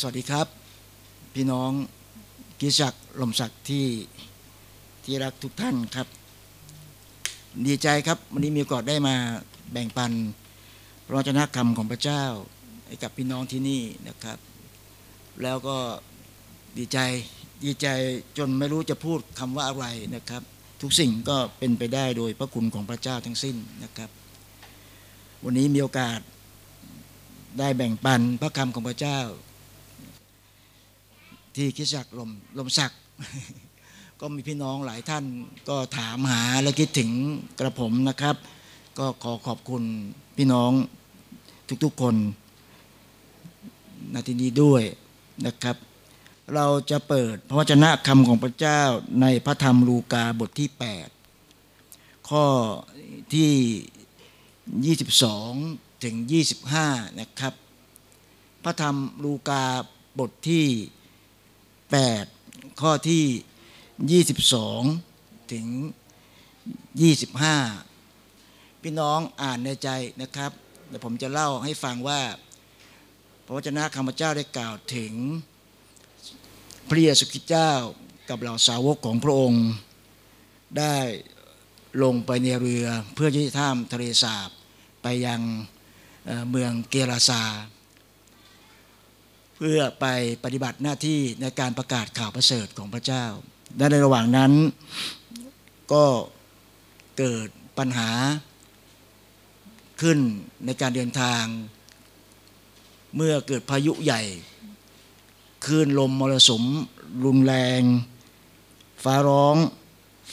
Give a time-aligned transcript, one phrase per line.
[0.00, 0.46] สวัสดีครับ
[1.34, 1.70] พี่น้อง
[2.60, 3.86] กิจักลมศักดิ์ที่
[5.04, 6.08] ที่รักทุกท่านครับ
[7.66, 9.16] ดีใจครับวันนี้มีโอกาสได้มา
[9.72, 10.12] แบ่งปัน
[11.06, 12.24] พระวจนะคำของพระเจ้า
[12.86, 14.38] ให้กับพี่น้องที่นี่นะครับ
[15.42, 15.76] แล้วก็
[16.78, 16.98] ดีใจ
[17.64, 17.86] ดีใจ
[18.38, 20.42] จนไม่รู้จะพูดคำว่าอะไรนะครับ
[20.80, 24.10] ทุกสิ่งก็เป็นไปได้โดยพระคุณของพระเจ้าทั้งสิ้นนะครับ
[25.44, 26.18] วันนี้มีโอกาส
[27.58, 29.20] ได้แบ่งปันพระคำของพระเจ้า
[31.58, 32.92] ที่คิดจักลมลมศัก
[34.20, 35.24] ก็มีพี่น้องหลายท่าน
[35.68, 37.10] ก็ถามหาและคิดถึง
[37.58, 38.36] กระผมนะครับ
[38.98, 39.82] ก็ขอขอบคุณ
[40.36, 40.72] พี่น้อง
[41.84, 42.14] ทุกๆคน
[44.14, 44.82] นาทีนี้ด้วย
[45.46, 45.76] นะครับ
[46.54, 48.80] เราจะเปิดพระวจนะคำของพระเจ้า
[49.20, 50.68] ในพระธรรมลูกาบทที่
[51.48, 52.44] 8 ข้อ
[53.34, 56.14] ที่ 22 ถึง
[56.66, 57.54] 25 นะครับ
[58.64, 59.62] พระธรรมลูกา
[60.18, 60.66] บทที่
[61.96, 65.66] 8 ข้อที่ 22 ถึง
[67.84, 69.88] 25 พี่น้องอ่านในใจ
[70.22, 70.52] นะครับ
[70.88, 72.20] เดี๋ยวผมจะเล่าให้ฟังว่า
[73.44, 75.12] พระวจนะคำพระเจ้าได้กล่าวถึง
[76.88, 77.72] พระเยซูคริสต์เจ้า
[78.28, 79.64] กับเหล่าสาวกของพระองค์
[80.78, 80.96] ได้
[82.02, 84.50] ลงไปในเรือเพื่อที่จะข้ามทะเลสาบ
[85.02, 85.40] ไปยัง
[86.26, 87.42] เอ่อเมืองเกราซา
[89.60, 90.06] เพื่อไป
[90.44, 93.24] ปฏิบัติหน้าที่ในการประกาศข่าวประเสริฐของพระเจ้า
[93.78, 94.52] และในระหว่างนั้น
[95.92, 96.04] ก็
[97.18, 98.10] เกิดปัญหา
[100.02, 100.18] ขึ้น
[100.64, 101.44] ในการเดินทาง
[103.16, 104.22] เมื่อเกิดพายุใหญ่
[105.66, 106.64] คลื่นลมมรสุม
[107.24, 107.82] รุนแรง
[109.04, 109.56] ฟ้าร้อง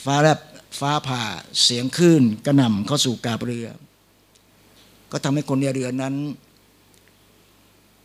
[0.04, 0.40] ฟ้าแลบ
[0.80, 1.22] ฟ้าผ่า
[1.62, 3.68] เสียงคลื่นกระหน่ำเข้าสู่กาบเรือ
[5.12, 6.14] ก็ทำให้คนในเรือนั้น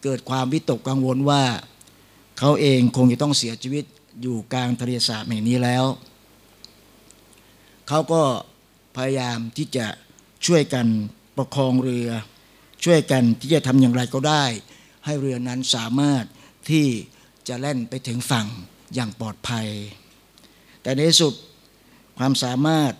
[0.03, 1.43] เกิดความวิตกกังวลว่า
[2.39, 3.85] เขาเองคงจะต้องเสียชีวิต
[4.21, 5.85] อยู่กลางทะเลสาบแห่งนี้แล้ว
[7.87, 8.23] เขาก็
[8.95, 9.87] พยายามที่จะ
[10.45, 10.87] ช่วยกัน
[11.37, 12.09] ประคองเรือ
[12.83, 14.45] ช่วยกันที่จะทำอย่างไรก็ได้
[15.05, 16.23] ให้เรือนั้นสามารถ
[16.69, 16.85] ที่
[17.47, 18.47] จะแล่นไปถึงฝั่ง
[18.93, 19.67] อย่างปลอดภัย
[20.81, 21.33] แต่ในที่สุด
[22.17, 22.93] ความสามารถ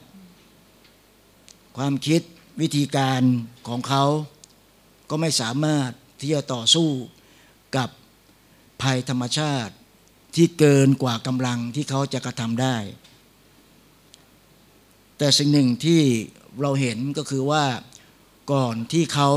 [1.78, 2.22] ความคิด
[2.62, 3.22] วิธีการ
[3.68, 4.04] ของเขา
[5.10, 6.90] ก็ไม่สามารถ ที่จะต่อสู้
[7.78, 7.90] กับ
[8.82, 9.74] ภัยธรรมชาติ
[10.36, 12.78] ที่เกินกว่ากำลังที่เขาจะกระทำได้
[15.18, 16.02] แต่สิ่งหนึ่งที่
[16.62, 17.66] เราเห็นก็คือว่า
[18.52, 19.30] ก่อนที่เขา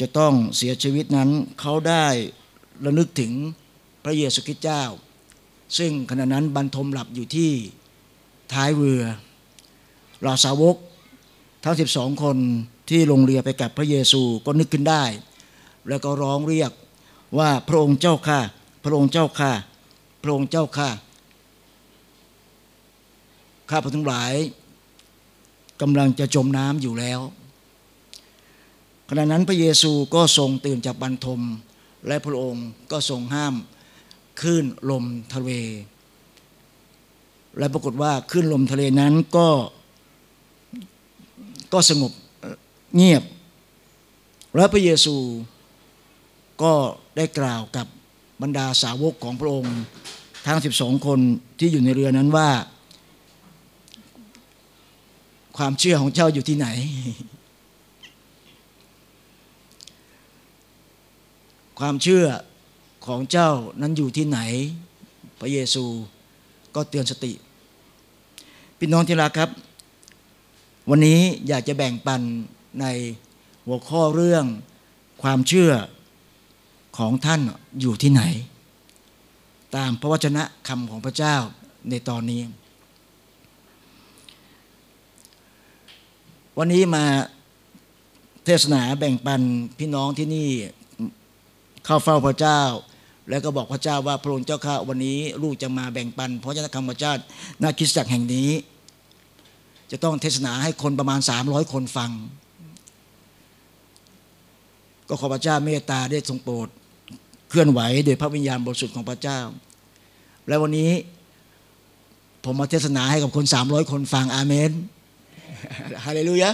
[0.00, 1.30] จะต้องเสียชีวิตนั้น
[1.60, 2.06] เขาได้
[2.84, 3.32] ระลึกถึง
[4.04, 4.84] พระเยซูคริสต์เจ้า
[5.78, 7.50] ซึ่งขณะนั้นบรรทมหลับอยู่ที่
[8.52, 9.04] ท้ายเรือ
[10.22, 10.76] เราสาวก
[11.64, 12.36] ทั้ง 12 คน
[12.88, 15.04] ที่ลงเรือไปกับพระเยซูก็นึกขึ้นได้
[15.88, 16.72] แล้วก็ร้องเรียก
[17.38, 18.40] ว่าพระองค์เจ้าข้า
[18.84, 19.50] พระองค์เจ้าข้า
[20.22, 20.88] พระองค์เจ้าข้า
[23.70, 24.32] ข้าพระทั้งหลาย
[25.80, 27.20] กำลังจะจมน้ำอยู่แล้ว
[29.08, 31.40] ขณะนั้นพระเยซูก็ทรงตื่นจากบรรทม
[32.06, 33.54] และพระองค์ก็ทรงห้าม
[34.40, 35.04] คลื่นลม
[35.34, 35.50] ทะเล
[37.58, 39.48] และปรากฏว่าคลื่นลมทะเลนั้นก็
[41.72, 42.12] ก็สงบ
[42.96, 43.22] เงียบ
[44.54, 45.16] แล้วพระเยซู
[46.62, 46.72] ก็
[47.16, 47.86] ได้กล่าวกับ
[48.42, 49.76] บรรดาสาวกของพระองค์
[50.46, 51.20] ทั้ง 12 คน
[51.58, 52.50] ที่อยู่ในเรือนั้นว่า
[55.56, 56.68] ความเชื่อของเจ้าอยู่ที่ไหน
[61.80, 62.24] ความเชื่อ
[63.06, 63.50] ของเจ้า
[63.80, 64.38] นั้นอยู่ที่ไหน
[65.40, 65.84] พระเยซู
[66.74, 67.32] ก็เตือนสติ
[68.78, 69.50] พี่น้องที่รักครับ
[70.90, 72.20] วันนี้อยากจะแบ่งปัน
[72.80, 72.86] ใน
[73.66, 74.44] หัวข้อเรื่อง
[75.22, 75.70] ความเชื่อ
[76.98, 77.40] ของท่าน
[77.80, 78.22] อยู่ที่ไหน
[79.76, 81.36] ตามพระวจนะคำของพระเจ้า
[81.90, 82.40] ในตอนนี้
[86.58, 87.04] วันนี้มา
[88.44, 89.40] เทศนาแบ่งปัน
[89.78, 90.48] พี่น้องที่นี่
[91.84, 92.60] เข้าเฝ้าพระเจ้า
[93.28, 97.12] แล้วก็บอกพระเจ้าว่าพระองค์เจ้าข้าวันนี้ลูกจะมาแบ่งปันพระวจนะคำพระเจ้า
[97.62, 98.50] ณคริสตจักรแห่งนี้
[99.90, 102.10] จะต้องเทศนาให้คนประมาณ 300 คนฟัง
[105.08, 106.68] ก็ขอพระเจ้าเมตตาได้ทรงโปรด
[107.56, 109.40] ลื่อนไหวโดยพระวิญญาณบริสุทธิ์ของพระเจ้า
[110.48, 110.90] และวันนี้
[112.44, 114.70] ผมมาเทศนาให้กับคน300คนฟังอาเมน
[116.04, 116.50] ฮาเลลูยา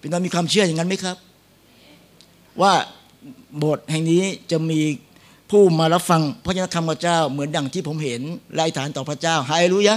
[0.00, 1.16] พี่น้องมีความเชื่ออย่างนั้นไหมครับ
[2.60, 2.72] ว่า
[3.58, 4.80] โบสถ์แห่งนี้จะมี
[5.50, 8.20] ผู้มารับฟังพระเจ้าคำพระเจ้า เหมือนดังที่ผมเห็น
[8.54, 9.94] ไล่ฐานต่อพระเจ้าฮาเลลูยา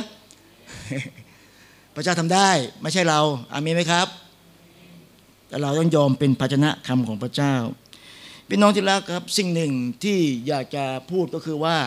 [1.96, 2.50] พระเจ้าทำได้
[2.82, 3.20] ไม่ใช่เรา
[3.52, 4.08] อามีไหมครับ
[5.48, 7.54] แต่เราต้องยอมเป็นภาชนะคำของพระเจ้า
[8.48, 9.74] พี่น้องที่รักครับสิ่งหนึ่ง
[10.04, 11.78] ที่อยากจะพูดก็คือว่า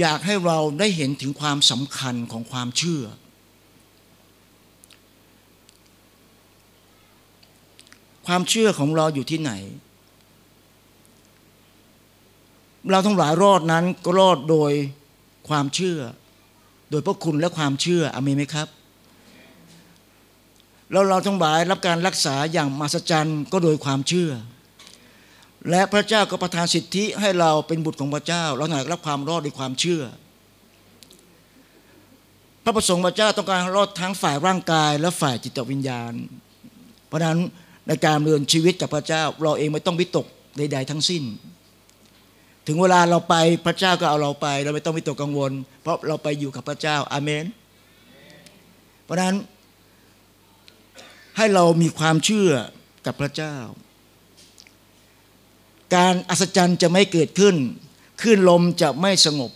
[0.00, 3.02] อยากให้เราได้เห็นถึงความสำคัญของความเชื่อ
[8.26, 9.52] ความเชื่อของเราอยู่ที่ไหน
[12.90, 14.72] เราทั้งหลายรอดนั้นก็รอดโดย
[15.48, 15.98] ความเชื่อ
[16.90, 18.68] โดยพระคุณและความเชื่ออเมนไหมครับ
[20.92, 24.30] แล้วเราทั้งหลายรับการรักษาอย่างมหัศจรรย์ก็โดยความเชื่อ
[25.70, 30.02] และพระเจ้าก็ประทานสิทธิให้เราเป็นบุตรของพระเจ้า เราหนักรับความรอดด้วยความเชื่อ
[32.64, 36.12] พระประสงค์พระเจ้าต้องการรอดทั้งฝ่ายร่างกายและฝ่ายจิตวิญญาณ
[37.06, 37.38] เพราะนั้น
[37.88, 40.26] ในการเดินชีวิตกับพระเจ้า เราเองไม่ต้องวิตก
[40.56, 41.22] ใด ๆ ทั้งสิ้น
[42.66, 43.34] ถึงเวลาเราไป
[43.66, 45.52] พระเจ้าก็เอาเราไป เราไม่ต้องวิตกกังวล
[45.82, 47.44] เพราะเราไปอยู่กับพระเจ้าอาเมน
[49.04, 49.36] เพราะนั้น
[51.36, 52.50] ให้เรามีความเชื่อ
[53.06, 53.54] กับพระเจ้า
[55.94, 57.56] การอัศจรรย์จะไม่เกิดขึ้น
[58.20, 59.52] คลื่นลมจะไม่สงบ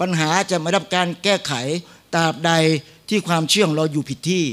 [0.00, 1.52] ปัญหาจะไม่รับการแก้ไข
[2.14, 2.52] ตราบใด
[3.08, 4.46] ที่ความเชื่อของเราอยู่ผิดที่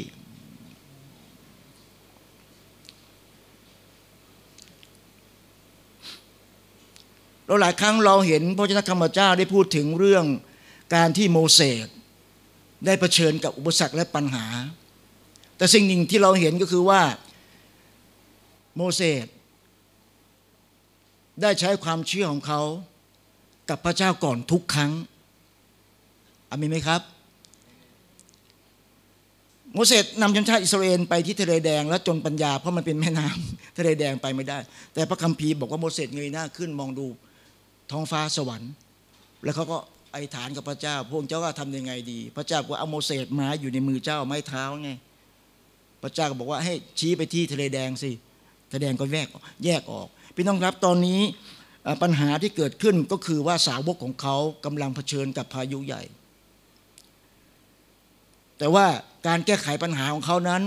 [7.45, 10.25] เราหลายครั้งเราเห็นพระเจ้าธรรมเจ้าได้พูดถึงเรื่อง
[10.95, 11.87] การที่โมเสส
[12.85, 14.45] ได้เผชิญกับอุปสรรคและปัญหา
[15.57, 17.01] แต่สิ่งหนึ่งที่เราเห็นก็คือว่า
[18.75, 19.25] โมเสส
[21.41, 22.61] ได้ใช้ความเชื่อของเขา
[23.69, 24.91] กับพระเจ้าก่อนทุกครั้ง
[26.49, 27.01] อามีไหมครับ
[29.73, 34.57] โมเสสนำชนชาติอิสราเอลไปที่ทะเลแดง แล้วจนปัญญาเพราะมันเป็นแม่น้ำทะเลแดงไปไม่ได้
[34.93, 37.07] แต่พระคัมภีร์บอกว่าโมเสสเงยหน้าขึ้นมองดู
[37.91, 38.71] ท้องฟ้าสวรรค์
[39.43, 39.77] แล้วเขาก็
[40.13, 44.91] ไอฐานกับพระเจ้าพวกเจ้าก็ทำยังไงดี พระเจ้าก็เอาโมเสสมาอยู่ในมือเจ้าไม้เท้าไง
[46.03, 48.11] พระเจ้าก็บอกว่าให้ชี้ไปที่ทะเลแดงสิ
[48.71, 49.27] ทะเลแดงก็แยก
[49.65, 51.21] แยกออก พี่น้องครับตอนนี้
[52.01, 54.35] ปัญหาที่เกิดขึ้นก็คือว่าสาวกของเขา
[54.65, 56.03] กำลังเผชิญกับพายุใหญ่
[58.57, 58.85] แต่ว่า
[59.27, 60.61] การแก้ไขปัญหาของเขานั้น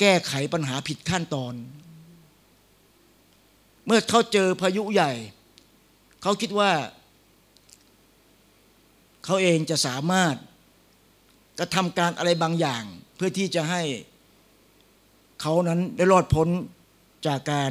[0.00, 1.54] แก้ไขปัญหาผิดขั้นตอน
[3.86, 5.12] เมื่อเขาเจอพายุใหญ่
[6.22, 6.70] เขาคิดว่า
[9.24, 10.34] เขาเองจะสามารถ
[11.58, 12.84] กระทำการอะไรบางอย่าง
[13.16, 13.82] เพื่อที่จะให้
[15.40, 16.48] เขานั้นได้รอดพ้น
[17.26, 17.70] จากการ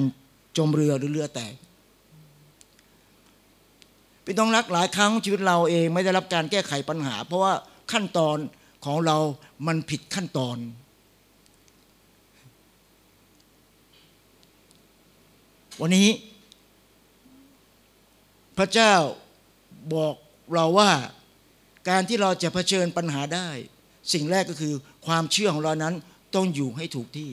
[0.57, 1.54] จมเรือหรือเรือแตก
[4.24, 7.54] พี่ต้องรักหลายครั้งชีวิตเราเองไม่ได้รับการแก้ไขปัญหา เพราะว่า
[7.92, 8.38] ขั้นตอน
[8.86, 9.18] ของเรา
[9.68, 10.57] มันผิดขั้นตอน
[15.81, 16.10] วันนี้
[18.57, 18.94] พระเจ้า
[19.94, 20.16] บอก
[20.54, 20.92] เราว่า
[21.90, 23.50] การที่เราจะเผชิญปัญหาได้
[24.13, 24.74] สิ่งแรกก็คือ
[25.07, 25.95] ความเชื่อของเรานั้น
[26.36, 27.31] ต้องอยู่ให้ถูกที่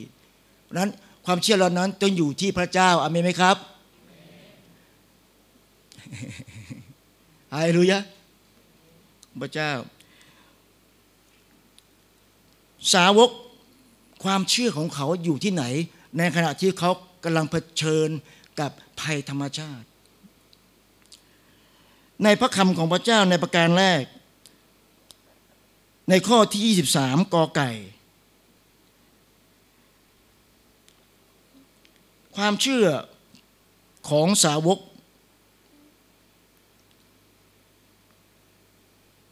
[0.77, 0.91] นั้น
[1.29, 3.57] ความเชื่อเรานั้นต้องอยู่ที่พระเจ้าอเมนไหมครับ
[7.53, 7.99] ฮาเลลูยา
[9.41, 9.71] พระเจ้า
[12.93, 13.29] สาวก
[14.23, 15.63] ความเชื่อของเขาอยู่ที่ไหน
[16.17, 16.91] ในขณะที่เขา
[17.23, 18.09] กำลังเผชิญ
[18.59, 19.87] กับภัยธรรมชาติ
[22.23, 24.03] ในพระคำของพระเจ้าในประการแรก
[26.09, 27.71] ในข้อที่ 23กอไก่
[32.37, 32.87] ความเชื่อ
[34.09, 34.79] ของสาวก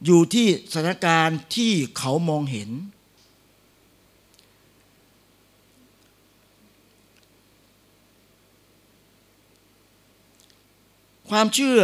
[0.04, 2.70] อยู่ที่สถานการณ์ที่เขามองเห็น
[11.30, 11.80] ความเชื่อ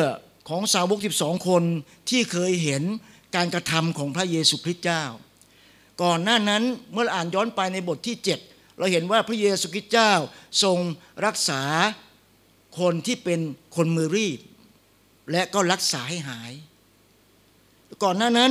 [0.48, 1.62] ของสาวก 12 คน
[2.10, 2.82] ที่เคยเห็น
[3.36, 5.04] การกระทำของพระเยซูคริสต์เจ้า
[6.02, 6.62] ก่อนหน้านั้น
[6.92, 8.51] เมื่ออ่านย้อนไปในบทที่ 7
[8.82, 10.12] เราเห็นว่าพระเยซูคริสต์เจ้า
[10.62, 10.78] ทรง
[11.26, 11.62] รักษา
[12.78, 13.40] คนที่เป็น
[13.76, 14.38] คนมือรีบ
[15.32, 16.52] และก็รักษาให้หาย
[18.02, 18.50] ก่อนหน้านั้น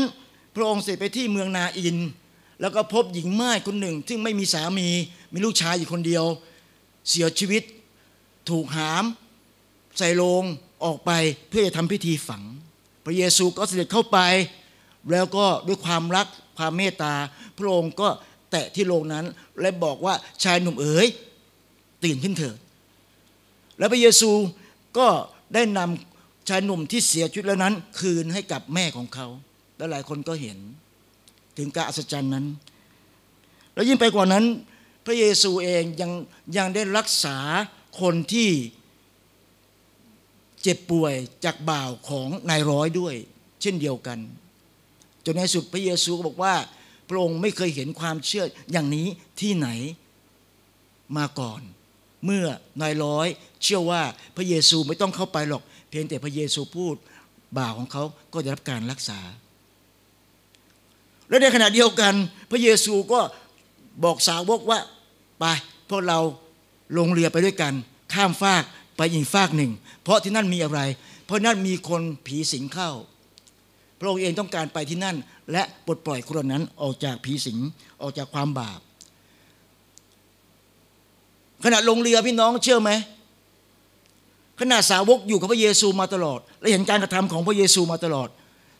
[0.55, 1.97] พระองค์เสด็จไปที่เมืองนาอิน
[2.61, 4.89] แล้วก็พบหญิงม่ายคนหนึ่ง ซึ่งไม่มีสามี
[5.33, 6.25] มีลูกชายอยู่คนเดียว
[7.09, 7.63] เสียชีวิต
[8.50, 9.03] ถูกหาม
[9.97, 10.43] ใส่โลง
[10.83, 11.11] ออกไป
[11.50, 12.43] เพื่อจะทำพิธีฝัง
[13.05, 14.19] พระเยซูก็เสด็จเข้าไป
[15.11, 17.13] แล้วก็ด้วยความรักความเมตตา
[17.57, 18.07] พระองค์ก็
[18.51, 19.25] แตะที่โลงนั้น
[19.62, 21.08] และบอกว่าชายหนุ่มเอ๋ย
[22.03, 22.58] ตื่นขึ้นเถิด
[23.77, 24.31] แล้วพระเยซู
[24.98, 25.08] ก็
[25.53, 29.27] ได้นำชายหนุ่มที่เสียชีวิตแล้วนั้น คืนให้กับแม่ของเขา
[29.77, 30.58] และหลายคนก็เห็น
[31.58, 32.46] ถึงการอัศจรรย์นั้น
[33.74, 34.46] แล้วยิ่งไปกว่านั้น
[35.05, 36.12] พระเยซูเองยัง
[36.58, 37.38] ยังได้รักษา
[38.01, 38.50] คนที่
[40.62, 41.13] เจ็บป่วย
[41.46, 43.15] จากบ่าวของนายร้อยด้วย
[43.62, 44.20] เช่นเดียวกัน
[45.25, 46.55] จนในสุดพระเยซูก็บอกว่า
[47.11, 49.07] พระองค์ไม่เคยเห็นความเชื่ออย่างนี้
[49.41, 49.67] ที่ไหน
[51.17, 51.61] มาก่อน
[52.25, 52.45] เมื่อ
[52.81, 53.27] นายร้อย
[53.63, 54.01] เชื่อว่า
[54.35, 56.95] พระเยซูไม่ต้องเข้าไปหรอก เพียงแต่พระเยซูพูด
[57.57, 58.03] บ่าวของเขา
[58.33, 59.19] ก็ได้รับการรักษา
[61.29, 62.13] และในขณะเดียวกัน
[62.51, 63.21] พระเยซูก็
[64.03, 64.79] บอกสาวกว่า
[65.39, 65.45] ไป
[65.89, 66.19] พวกเรา
[66.97, 67.73] ลงเรือไปด้วยกัน
[68.13, 68.63] ข้ามฟาก
[68.97, 69.71] ไปอีกฟากหนึ่ง
[70.03, 70.79] เพราะที่นั่นมีอะไร
[71.25, 72.91] เพราะนั่นมีคนผีสิงเข้า
[74.01, 75.17] พระองค์เองต้องการไปที่นั่น
[75.51, 77.58] และปลดปล่อยคนนั้นออกจากผีสิง
[78.01, 78.79] ออกจากความบาป
[81.63, 82.91] ขณะลงเรือพี่น้องเชื่อไหม
[84.60, 88.29] ขณะสาวกอยู่กับพระเยซูมาตลอด และเห็นการกระทำของพระเยซูมาตลอด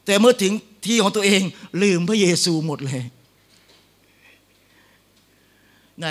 [0.06, 0.54] แต่เมื่อถึง
[0.86, 1.42] ที่ของตัวเอง
[1.82, 3.04] ลืมพระเยซูหมดเลย
[6.00, 6.08] ไหน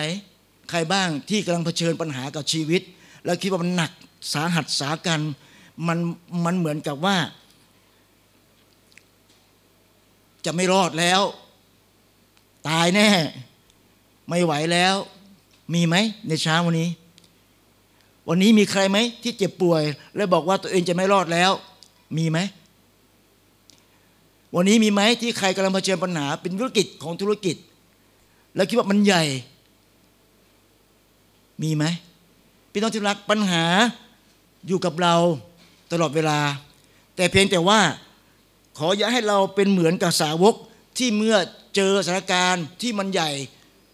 [0.70, 2.82] ใครบ้างที่กำลังเผชิญปัญหากับชีวิต
[3.24, 3.90] แล้วคิดว่ามันหนัก
[4.32, 5.20] สาหัสสากัน
[5.86, 5.98] มัน
[6.44, 7.16] มันเหมือนกับว่า
[10.44, 11.22] จะไม่รอดแล้ว
[12.68, 13.08] ตายแน่
[14.28, 14.94] ไม่ไหวแล้ว
[15.74, 15.96] มีไหม
[16.28, 16.90] ในเช้าวันนี้
[18.28, 19.82] วันนี้มีใครไหมที่เจ็บป่วย
[20.16, 21.50] และบอกว่าตัวเองจะไม่รอดแล้ว
[22.18, 22.38] มีไหม
[24.54, 27.56] วันนี้มีไหมที่ใครกำลังเผชิญปัญหา เป็นธุรกิจของธุรกิจ
[28.54, 29.22] แล้วคิดว่ามันใหญ่
[31.62, 31.84] มีไหม
[32.72, 33.64] พี่น้องที่รักปัญหา
[34.66, 35.14] อยู่กับเรา
[35.92, 36.38] ตลอดเวลา
[37.16, 37.80] แต่เพียงแต่ว่า
[38.78, 40.54] ขออย่าให้เราเป็นเหมือนกับสาวก
[40.98, 41.36] ที่เมื่อ
[41.76, 43.30] เจอสถานการณ์ที่มันใหญ่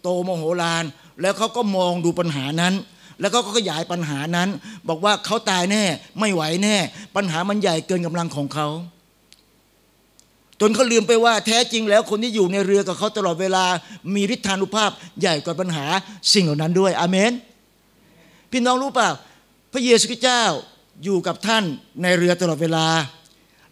[0.01, 0.83] โตโมโหลาน
[1.21, 2.73] แล้วเขาก็มองดูปัญหานั้น
[3.19, 4.49] แล้วเขาก็ขยายปัญหานั้น
[4.89, 5.83] บอกว่าเขาตายแน่
[6.19, 6.77] ไม่ไหวแน่
[7.15, 8.67] ปัญหามันใหญ่เกินกำลังของเขา
[10.61, 13.65] จนเขาลืมไปว่าแท้จริงแล้วคนที่อยู่ในเรือกับเขาตลอดเวลา
[14.15, 15.85] มีฤทธานุภาพใหญ่กว่าปัญหา
[16.33, 17.31] สิ่งเหล่านั้นด้วยอเมน
[18.51, 19.09] พี่น้องรู้เปล่า
[19.73, 20.43] พระเยซูคริสต์เจ้า
[21.03, 21.63] อยู่กับท่าน
[22.01, 22.85] ในเรือตลอดเวลา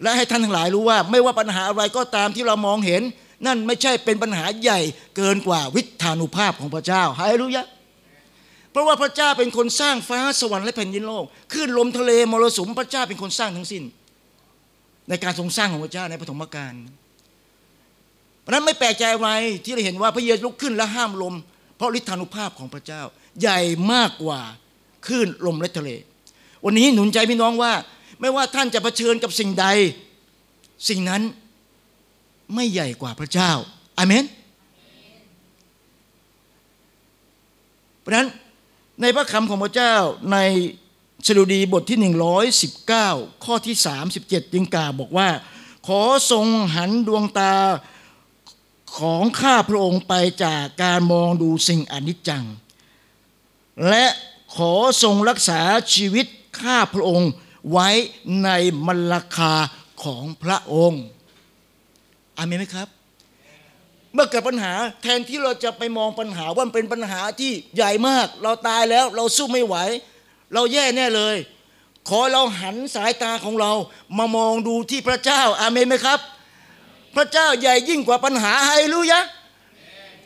[0.01, 3.01] และให้ท่านทั้งหลายรู้ว่า ไม่ว่าปัญหาอะไรก็ตามที่เรามองเห็น
[3.45, 4.79] นั่นไม่ใช่เป็นปัญหาใหญ่
[5.15, 7.65] เกินกว่าวิธานุภาพของพระเจ้าฮาเลลูยะ
[8.71, 13.83] เพราะว่าพระเจ้าเป็นคนสร้างฟ้าสวรรค์และแผ่นดินโลกคลื่นลมทะเลมรสุมพระเจ้าเป็นคนสร้างทั้งสิ้น
[15.09, 16.73] ในการทรงสร้างของพระเจ้าในปฐมกาล
[18.41, 19.29] เพราะนั้นไม่แปลกใจอะไร
[19.63, 21.35] ที่เราเห็นว่าพระเยซูลุกขึ้นและห้ามลม
[21.77, 23.01] เพราะฤทธานุภาพของพระเจ้า
[23.41, 23.59] ใหญ่
[23.93, 24.39] มากกว่า
[25.07, 25.89] คลื่นลมและทะเล
[26.65, 27.71] วันนี้หนุนใจพี่น้องว่า
[28.19, 29.65] ไม่ว่าท่านจะเผชิญกับสิ่งใด
[30.89, 31.21] สิ่งนั้น
[32.55, 33.51] ไม่ใหญ่กว่าพระเจ้า
[33.97, 34.25] อาเมน
[37.99, 38.29] เพราะฉะนั้น
[39.01, 39.95] ในพระคำของพระเจ้า
[40.31, 40.37] ใน
[41.25, 42.13] สดุดีบทที่
[42.75, 43.75] 119 ข้อที่
[44.15, 45.29] 37 จึงกล่าวบอกว่า
[45.87, 47.53] ขอทรงหันดวงตา
[48.97, 52.45] ของข้าพระองค์ไปจากการมองดูสิ่งอนิจจัง
[53.89, 54.05] และ
[54.55, 55.61] ขอทรงรักษา
[55.93, 56.25] ชีวิต
[56.61, 57.31] ข้าพระองค์
[57.71, 57.89] ไว้
[58.43, 58.49] ใน
[58.87, 59.53] มรรคา
[60.03, 61.03] ของพระองค์
[62.37, 62.87] อาเมนไหมครับ
[64.13, 69.75] เมื่อเกิดปัญหาแทนที่เราจะไปมองปัญหาว่าเป็นปัญหาที่ใหญ่มาก เราตายแล้วเราสู้ไม่ไหว
[70.53, 71.35] เราแย่แน่เลย
[72.09, 73.71] ขอเราหันสายตาของเรา
[74.17, 76.19] มามองดูที่พระเจ้า อาเมนไหมครับ
[77.15, 79.21] พระเจ้าใหญ่ยิ่งกว่าปัญหาไฮรู้ยะ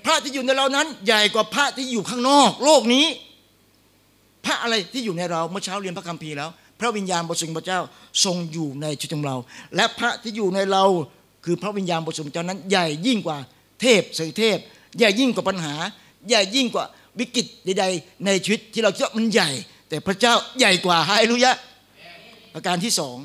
[0.05, 3.05] พระที่อยู่ในเรานั้น ใหญ่กว่าพระที่อยู่ข้างนอก โลกนี้
[4.45, 7.79] พระอะไรที่อยู่ในเราเมื่อเช้าเรียนพระคัมภีร์แล้ว พระวิญญาณบริสุทธิ์พระเจ้า
[8.25, 9.37] ทรงอยู่ในชีวิตของเรา
[9.75, 10.83] และพระที่อยู่ในเรา
[11.45, 13.37] คือพระวิญญาณบริสุทธิ์เจ้านั้นใหญ่ยิ่งกว่า
[13.81, 14.57] เทพสยเทพ
[14.97, 15.73] ใหญ่ยิ่งกว่าปัญหา
[16.27, 16.85] ใหญ่ยิ่งกว่า
[17.19, 19.49] วิกฤตใดๆ ในชีวิตที่เราคิดว่ามันใหญ่
[19.89, 21.51] แต่พระเจ้าใหญ่กว่าฮาเลลูยะ
[22.53, 23.17] ประการที่สอง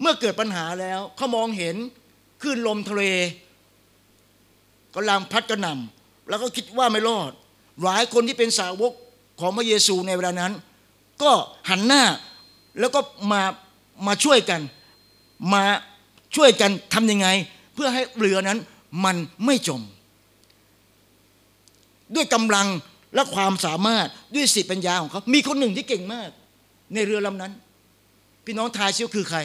[0.00, 1.76] เมื่อเกิดปัญหาแล้วเขามองเห็น
[2.42, 3.02] คลื่นลมทะเล
[4.94, 7.32] กำลังพัดกระหน่ำแล้วก็คิดว่าไม่รอด
[7.84, 8.92] หลายคนที่เป็นสาวก
[9.42, 10.52] ของพระเยซูในเวลานั้น
[11.22, 11.32] ก็
[11.68, 12.04] หันหน้า
[12.80, 13.00] แล้วก็
[13.32, 13.42] มา
[14.06, 14.60] มาช่วยกัน
[15.54, 15.64] มา
[16.36, 17.28] ช่วยกันทำยังไง
[17.74, 18.58] เพื่อให้เรือนั้น
[19.04, 19.80] มันไม่จม
[22.14, 22.66] ด้วยกำลัง
[23.14, 26.30] และความสามารถด้วยสิทธิปัญญาของเขา มีคนหนึ่งที่เก่งมาก
[26.94, 27.52] ในเรือลำนั้น
[28.44, 29.38] พี่น้องทายซิว่าคือใคร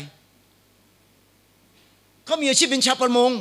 [2.26, 3.32] เขามีอาชีพเป็นชาวประมง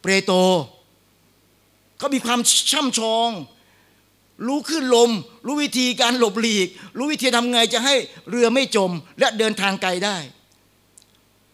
[0.00, 0.32] เปรโต
[1.98, 2.40] เขามีความ
[2.72, 3.30] ช่ำชอง
[4.46, 5.10] รู้ขึ้นลม
[5.46, 7.94] รู้วิธีการหลบหลีก รู้วิธีทำไงจะให้
[8.30, 10.16] เรือไม่จม และเดินทางไกลได้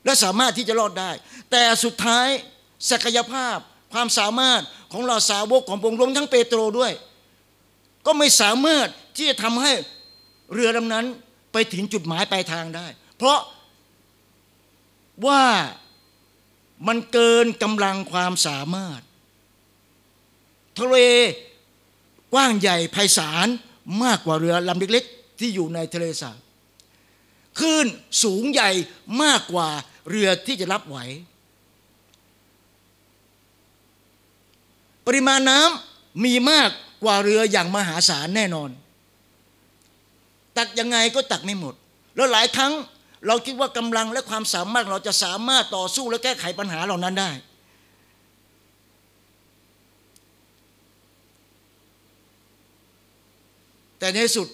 [0.04, 1.10] และสามารถที่จะรอดได้
[1.50, 2.26] แต่สุดท้าย
[2.90, 3.56] ศักยภาพ
[3.92, 6.92] ความสามารถของเราสาวกของพระองค์รวมทั้งเปโตรด้วย
[8.06, 9.72] ก็ไม่สามารถที่จะทำให้
[10.52, 11.06] เรือลำนั้น
[11.52, 12.86] ไปถึงจุดหมายปลายทางได้
[13.16, 13.40] เพราะ
[15.26, 15.44] ว่า
[16.88, 19.00] มันเกินกำลังความสามารถ
[20.78, 20.96] ทะเล
[22.32, 23.48] กว้างใหญ่ไพศาล
[24.02, 26.38] มากกว่าเรือลำเล็กๆ ที่อยู่ในทะเลสาบ
[27.58, 27.86] คลื่น
[28.22, 28.70] สูงใหญ่
[29.22, 29.68] มากกว่า
[30.08, 30.98] เรือที่จะรับไหว
[35.06, 36.70] ปริมาณน้ำมีมาก
[37.04, 38.70] กว่าเรืออย่างมหาศาลแน่นอน
[40.56, 41.74] ตักยังไงก็ตักไม่หมด
[42.16, 42.72] แล้วหลายครั้ง
[43.26, 47.30] เราคิดว่ากำลังและความสามารถเราจะสามารถต่อสู้และแก้ไขปัญหาเหล่านั้นได้
[53.98, 54.48] แต่ในสุด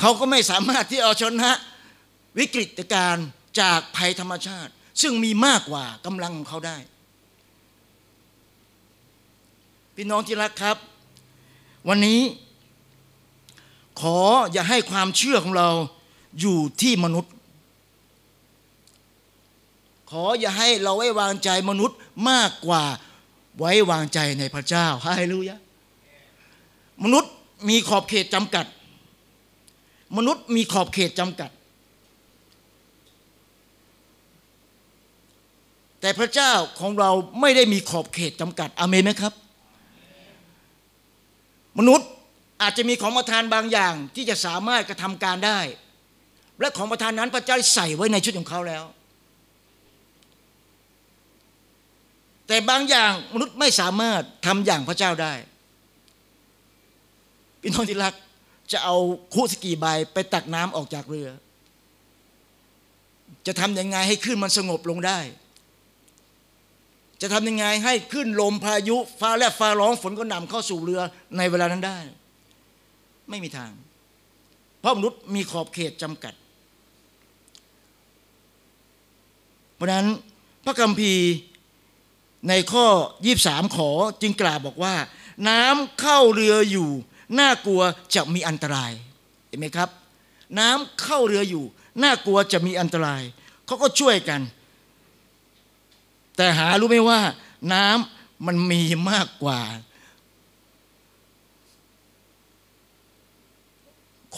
[0.00, 1.52] เขาก็ไม่สามารถที่เอาชนะ
[2.38, 3.26] วิกฤตการณ์
[3.60, 6.78] จากภัยธรรมชาติ ซึ่งมีมากกว่ากำลังของเขาได้
[9.94, 10.76] พี่น้องที่รักครับ
[11.88, 12.20] วันนี้
[14.00, 14.18] ขอ
[14.52, 15.68] อย่าให้ความเชื่อของเรา
[16.40, 17.32] อยู่ที่มนุษย์
[20.10, 21.96] ขออย่าให้เราไว้วางใจมนุษย์
[22.30, 22.84] มากกว่า
[23.58, 25.58] ไว้วางใจในพระเจ้าฮาเลลูยะ
[27.04, 27.32] มนุษย์
[27.68, 28.66] มีขอบเขตจำกัด
[30.16, 31.50] มนุษย์มีขอบเขตจำกัด
[36.00, 37.10] แต่พระเจ้าของเรา
[37.40, 39.32] ไม่ได้มีขอบเขตจำกัดอเมนไหมครับ
[41.78, 42.08] มนุษย์
[42.62, 45.60] อาจจะมีของประทานบางอย่างที่จะสามารถกระทำการได้
[46.60, 48.84] และของประทานนั้นพระเจ้าใส่ไว้ในชุดของเขาแล้ว
[52.46, 55.34] แต่บางอย่างมนุษย์ไม่สามารถทำอย่างพระเจ้าได้
[57.60, 58.14] พี่น้องที่รัก
[58.72, 58.96] จะเอา
[59.34, 61.28] คุสกีใบไปตักน้ำออกจากเรือ
[63.46, 65.18] จะทำยังไงให้ขึ้นมันสงบลงได้
[67.22, 71.00] จะทำยังไงให้ขึ้นลมพายุ ฟ้าแลบฟ้าร้องฝนก็นำเข้าสู่เรือ
[71.36, 71.98] ในเวลานั้นได้
[73.30, 73.72] ไม่มีทาง
[74.80, 76.34] เพราะมนุษย์มีขอบเขตจำกัด
[79.74, 80.08] เพราะนั้น
[80.64, 81.32] พระคัมภีร์
[82.48, 82.86] ในข้อ
[83.32, 83.90] 23 ขอ
[84.22, 84.94] จึงกล่าวบอกว่า
[85.48, 86.90] น้ำเข้าเรืออยู่
[87.38, 87.82] น่ากลัว
[88.14, 88.92] จะมีอันตราย
[89.48, 89.90] เห็นไหมครับ
[90.58, 91.64] น้ำเข้าเรืออยู่
[92.02, 93.22] น่ากลัวจะมีอันตราย
[93.66, 94.40] เขาก็ช่วยกัน
[96.36, 97.20] แต่หารู้ไหมว่า
[97.72, 99.60] น้ำมันมีมากกว่า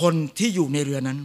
[0.00, 1.18] คนที่อยู่ในเรือนั้น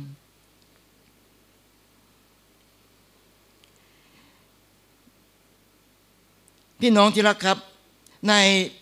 [6.79, 7.57] พี่น้องที่รักครับ
[8.29, 8.33] ใน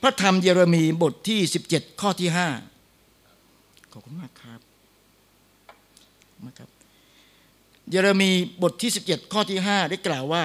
[0.02, 1.40] พระธรรมเยเรมีบทที่
[1.72, 2.71] 17 ข้อที่ 5
[3.96, 4.60] ขอบคุณมากครับ
[6.46, 6.70] มาครับ
[7.90, 10.44] เยเรมีบทที่ 17 ข้อที่ 5 ได้กล่าวว่า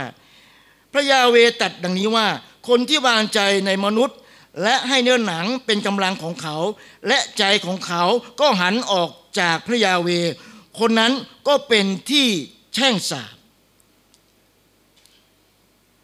[0.93, 2.27] พระยาเวตัดดังนี้ว่า
[2.69, 4.19] คนที่วางใจในมนุษย์
[4.63, 6.57] และให้เนื้อหนังเป็นกำลังของเขา
[7.09, 8.03] และใจของเขา
[8.41, 10.09] ก็หันออกจากพระยาเว
[10.79, 11.13] คนนั้น
[11.49, 12.27] ก็เป็นที่
[12.75, 13.37] แช่งสาบ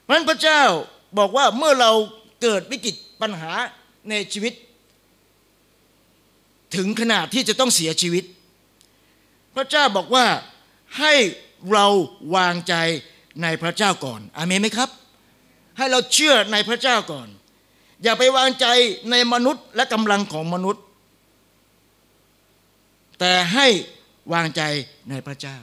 [0.02, 0.62] เพราะนั้นพระเจ้า
[1.18, 1.92] บอกว่าเมื่อเรา
[2.42, 3.52] เกิดวิกฤตปัญหา
[4.10, 4.52] ในชีวิต
[6.76, 8.24] ถึงขนาดที่จะต้องเสียชีวิต
[9.54, 10.26] พระเจ้าบอกว่า
[10.98, 11.12] ให้
[11.72, 11.86] เรา
[12.36, 12.74] วางใจ
[13.42, 14.90] ในพระเจ้าก่อนอาเมนไหมครับ
[15.78, 17.28] ให้เราเชื่อในพระเจ้าก่อน
[18.02, 18.66] อย่าไปวางใจ
[19.10, 20.82] ในมนุษย์และกำลังของมนุษย์
[23.20, 23.66] แต่ให้
[24.32, 24.62] วางใจ
[25.10, 25.56] ในพระเจ้า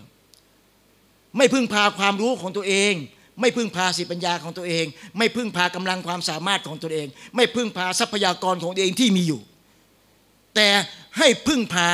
[1.37, 2.93] ไม่พึ่งพาความรู้ของตัวเอง
[3.41, 4.85] ไม่พึ่งพาสิปัญญาของตัวเอง
[5.17, 9.41] ไม่พึ่งพากำลังความสามารถของตัวเอง ไม่พึ่งพาทรัพยากรของตัวเองที่มีอยู่
[10.55, 10.67] แต่
[11.17, 11.87] ให้พึ่งพา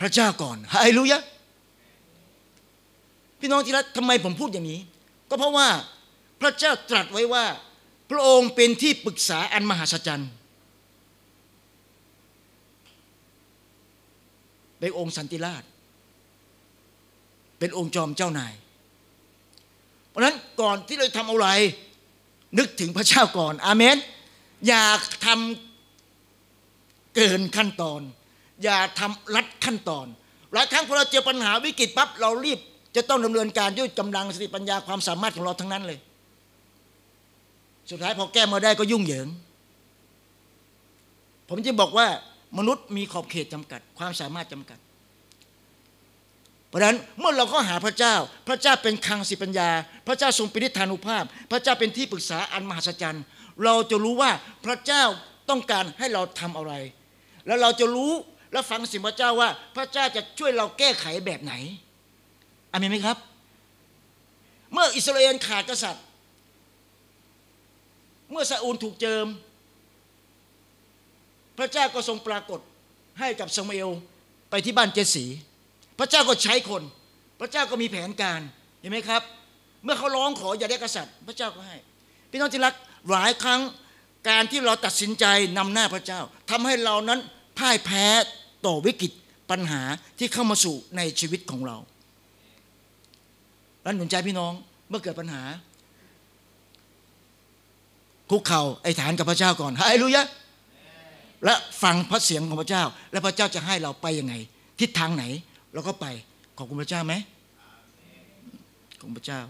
[0.00, 1.22] พระเจ้าก่อนฮาเลลูยะ
[3.40, 4.80] พี่น้องที่รักทำไมผมพูดอย่างนี้
[5.30, 5.68] ก็เพราะว่า
[6.40, 7.44] พระเจ้าตรัสไว้ว่า
[8.10, 10.30] พระองค์เป็นที่ปรึกษาอันมหัศจรรย์
[14.78, 15.62] เป็นองค์สันติราช
[17.58, 18.52] เป็นองค์จอมเจ้านาย
[20.08, 21.48] เพราะฉะนั้นก่อนที่เราทำอะไร
[22.58, 23.96] นึกถึงพระเจ้าก่อน อาเมน
[24.66, 24.84] อย่า
[25.26, 28.00] ทำเกินขั้นตอน
[28.64, 30.06] อย่าทำลัดขั้นตอน
[30.52, 32.58] หลายครั้งพอเราเจอปัญหาวิกฤตปั๊บเรารีบ
[32.96, 35.98] จะต้องดำเนินการด้วยกำลังสติปัญญาความสามารถของเราทั้งนั้นเลย
[37.90, 39.28] สุดท้ายพอแก้มาได้ก็ยุ่งเหยิง
[41.48, 42.06] ผมจะบอกว่า
[42.58, 44.78] มนุษย์มีขอบเขตจำกัด ความสามารถจำกัด
[46.68, 48.14] เพราะฉะนั้นเมื่อเราก็หาพระเจ้า
[48.48, 49.70] พระเจ้าเป็นคังสิปัญญา
[50.06, 53.24] พระเจ้าทรงปิณิธานุภาพ พระเจ้าเป็นที่ปรึกษาอันมหัศจรรย์
[53.64, 54.30] เราจะรู้ว่า
[54.66, 55.02] พระเจ้า
[55.50, 56.72] ต้องการให้เราทำอะไร
[57.46, 58.12] แล้วเราจะรู้
[58.54, 61.54] และฟังสิ่งพระเจ้าว่า พระเจ้าจะช่วยเราแก้ไขแบบไหน
[62.72, 63.16] อามีไหมครับ
[64.72, 66.04] เมื่ออิสราเอลขาดกษัตริย์
[68.30, 69.26] เมื่อซาอูลถูกเจิม
[71.58, 72.60] พระเจ้าก็ทรงปรากฏ
[73.20, 73.90] ให้กับซามูเอล
[74.50, 75.24] ไปที่บ้านเจสี
[75.98, 76.82] พระเจ้าก็ใช้คน
[77.40, 78.40] พระเจ้าก็มีแผนการ
[78.80, 79.22] เห็นไหมครับ
[79.84, 81.76] เมื่อเขาร้องขออย่าได้กษัตริย์ พระเจ้าก็ให้
[82.30, 82.74] พี่น้องที่รัก
[83.10, 83.60] หลายครั้ง
[84.28, 85.24] การที่เราตัดสินใจ
[85.58, 87.20] นำหน้าพระเจ้าทำให้เรานั้น
[87.58, 88.06] พ่ายแพ้
[88.66, 89.12] ต่อวิกฤต
[89.50, 89.82] ปัญหา
[90.18, 91.76] ที่เข้ามาสู่ในชีวิตของเรา
[93.82, 94.52] และหนุนใจพี่น้อง
[94.88, 95.42] เมื่อเกิดปัญหา
[98.30, 100.26] คุกเข่าไอ้ฐานกับพระเจ้าก่อนฮาเลลูยะ
[101.44, 104.34] และฟังพระเสียงของพระเจ้า และพระเจ้าจะให้เราไปยังไง
[104.80, 105.24] ทิศทางไหน
[105.72, 106.06] เราก็ไป
[106.58, 107.14] ขอบคุณพระเจ้าไหม
[109.00, 109.40] ขอบคุณพระเจ้า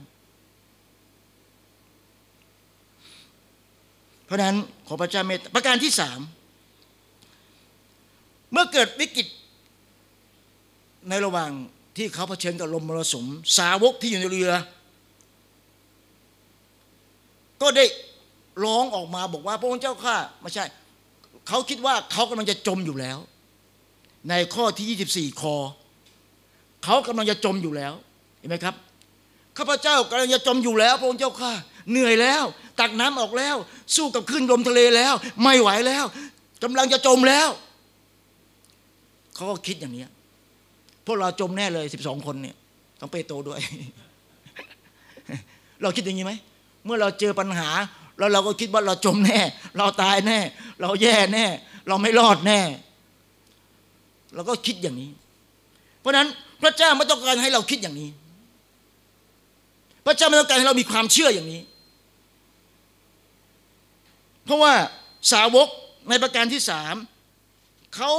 [4.27, 6.21] เพราะฉะนั้นขอพระเจ้าเมตตาประการที่สาม
[8.55, 9.27] เมื่อเกิดวิกฤต
[11.09, 11.51] ในระหว่าง
[11.97, 13.27] ที่เขาเผชิญกับลมมรสุม
[13.59, 14.51] สาวกที่อยู่ในเรือ
[17.63, 17.85] ก็ได้
[18.65, 20.65] ร้องออกมาบอกว่า พระองค์เจ้าข้าไม่ใช่
[21.49, 23.19] เขาคิดว่าเขากำลังจะจมอยู่แล้ว
[24.31, 25.57] ในข้อที่ 24 คอ
[26.85, 27.93] เขากำลังจะจมอยู่แล้ว
[28.39, 28.75] เห็นไหมครับ
[29.59, 31.53] ข้าพเจ้ากำลังจะจมอยู่แล้ว พระองค์เจ้าข้า
[31.91, 32.45] เหนื่อยแล้ว
[32.81, 33.57] ตักน้ำออกแล้ว
[33.97, 36.05] สู้กับคลื่นลมทะเลแล้ว ไม่ไหวแล้ว
[36.63, 37.49] กำลังจะจมแล้ว
[39.35, 40.05] เขาก็คิดอย่างนี้
[41.07, 42.57] พวกเราจมแน่เลยสิบสองคนเนี่ย
[43.01, 43.61] ต้องเปโตด้วย
[45.83, 46.33] เราคิดอย่างนี้ไหม
[46.85, 47.69] เมื่อเราเจอปัญหา
[48.19, 49.41] แล้วเราก็คิดว่าเราจมแน่
[49.79, 50.39] เราตายแน่
[50.81, 51.47] เราแย่แน่
[51.89, 52.61] เราไม่รอดแน่
[54.35, 55.11] เราก็คิดอย่างนี้
[56.01, 56.29] เพราะนั้น
[56.63, 58.11] พระเจ้าไม่ต้องการให้เราคิดอย่างนี้
[60.07, 61.63] พระเจ้าไม่ต้องการให้เรามีความเชื่ออย่างนี้
[64.45, 64.73] เพราะว่า
[65.33, 65.69] สาวก
[66.09, 66.95] ในประการที่สาม
[67.97, 68.11] เขา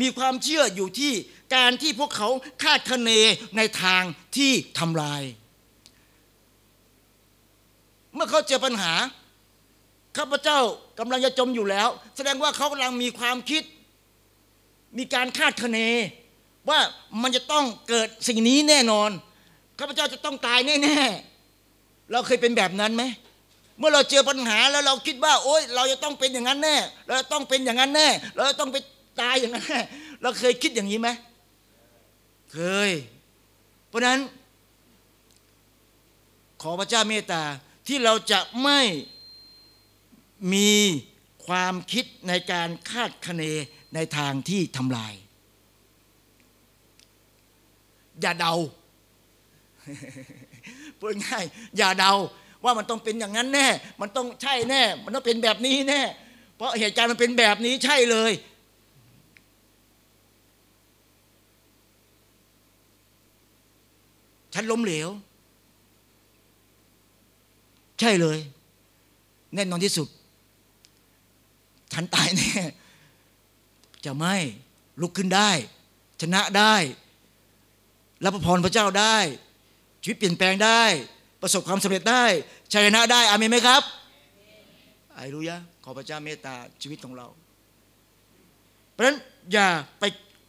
[0.00, 1.12] มีความเชื่ออยู่ที่
[1.54, 2.28] การที่พวกเขา
[2.62, 3.10] คาดคะเน
[3.56, 4.02] ในทาง
[4.36, 5.22] ที่ทำลาย
[8.14, 8.94] เมื่อเขาเจอปัญหา
[10.16, 10.58] ข้าพเจ้า
[10.98, 13.62] กำลังจะจมอยู่แล้ว แสดงว่าเขากำลังมีความคิด
[14.98, 15.78] มีการคาดคะเน
[16.68, 16.78] ว่า
[17.22, 19.10] มันจะต้องเกิดสิ่งนี้แน่นอน
[19.78, 23.02] ข้าพเจ้าจะต้องตายแน่ๆเราเคยเป็นแบบนั้นไหม
[23.78, 26.76] เมื่อเราเจอปัญหาแล้วเราคิดว่า โอ๊ยเราจะต้องเป็นอย่างนั้นแน่
[27.06, 28.76] เราจะต้องเป็นอย่างนั้นแน่ เราจะต้องไป
[29.20, 29.64] ตายอย่างนั้น
[30.22, 31.08] เราเคยคิดอย่างนี้ไหม
[32.52, 32.90] เคย
[33.88, 34.20] เพราะนั้น
[36.62, 37.42] ขอพระเจ้าเมตตา
[37.86, 38.80] ที่เราจะไม่
[40.52, 40.70] มี
[41.46, 43.42] ความคิดในการคาดคะเน
[43.94, 45.14] ในทางที่ทำลาย
[48.20, 48.54] อย่าเดา
[50.98, 51.44] พูดง่าย
[51.76, 52.12] อย่าเดา
[52.64, 53.68] ว่ามันต้องเป็นอย่างนั้นแน่
[54.00, 56.02] มันต้องใช่แน่ มันต้องเป็นแบบนี้แน่
[56.56, 58.32] เพราะเหตุการณ์มันเป็นแบบนี้ใช่เลย
[64.54, 65.08] ฉันล้มเหลว
[68.00, 68.38] ใช่เลย
[69.54, 70.08] แน่นอนที่สุด
[71.92, 72.52] ฉันตายแน่
[74.04, 74.34] จะไม่
[75.00, 75.50] ลุกขึ้นได้
[76.20, 76.74] ชนะได้
[78.24, 79.16] รับพรพระเจ้าได้
[80.02, 80.82] ชีวิตเปลี่ยนแปลงได้
[81.42, 82.24] ประสบความสำเร็จได้
[82.72, 83.82] ชัยชนะได้อามนไหมครับ
[85.14, 87.26] ไอรู้ยะขอพระเจ้าเมตตาชีวิตของเรา
[88.90, 89.18] เพราะฉะนั้น
[89.52, 90.04] อย่าไป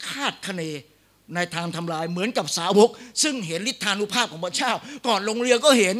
[0.07, 0.61] คาดคะเน
[1.33, 2.89] ในทางทำลายเหมือนกับสาวก
[3.23, 4.71] ซึ่งเห็นฤทธานุภาพของพระเจ้า
[5.07, 5.95] ก่อนลงเรือก็เห็น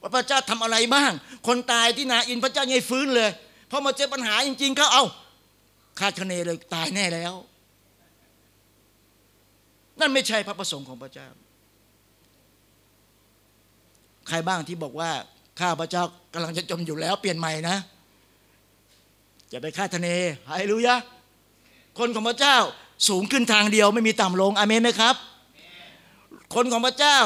[0.00, 1.12] ว่าพระเจ้าทำอะไรบ้าง
[1.46, 3.30] คนตายที่นาอินพระเจ้ายังฟื้นเลย
[3.70, 5.04] พอมาเจอปัญหาจริงๆเขาเอา
[6.00, 7.34] คาดคะเนเลยตายแน่แล้ว
[10.00, 11.28] นั่นไม่ใช่พระประสงค์ของพระเจ้า
[14.28, 15.10] ใครบ้างที่บอกว่า
[15.60, 16.02] ข้าพระเจ้า
[16.34, 17.76] กำลังจะจมอยู่แล้ว เปลี่ยนใหม่นะ
[19.52, 20.08] จะไปคาดคะเน
[20.48, 20.96] ฮาเลลูยะ
[21.98, 22.56] คนของพระเจ้า
[23.08, 25.14] สูงขึ้นทางเดียวไม่มีต่ำลงอเมนไหมครับ
[26.54, 27.18] คนของพระเจ้า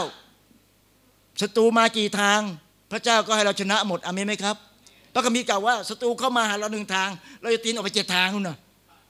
[1.40, 2.40] ศัตรูมากี่ทาง
[2.92, 4.56] พระเจ้าก็ให้เราชนะหมดอเมนไหมครับ
[5.14, 7.08] พระคัมภีร์กล่าวว่าศัตรูเข้ามาหาเราหนึ่งทาง
[7.40, 8.56] เราจะตีนออกไปเจ็ดทางนู่นน่ะ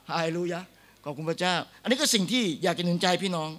[0.09, 0.61] ฮาเลลูยะ
[1.05, 3.51] ขอบคุณพระเจ้า อันนี้ก็สิ่งที่อยากจะหนุนใจพี่น้อง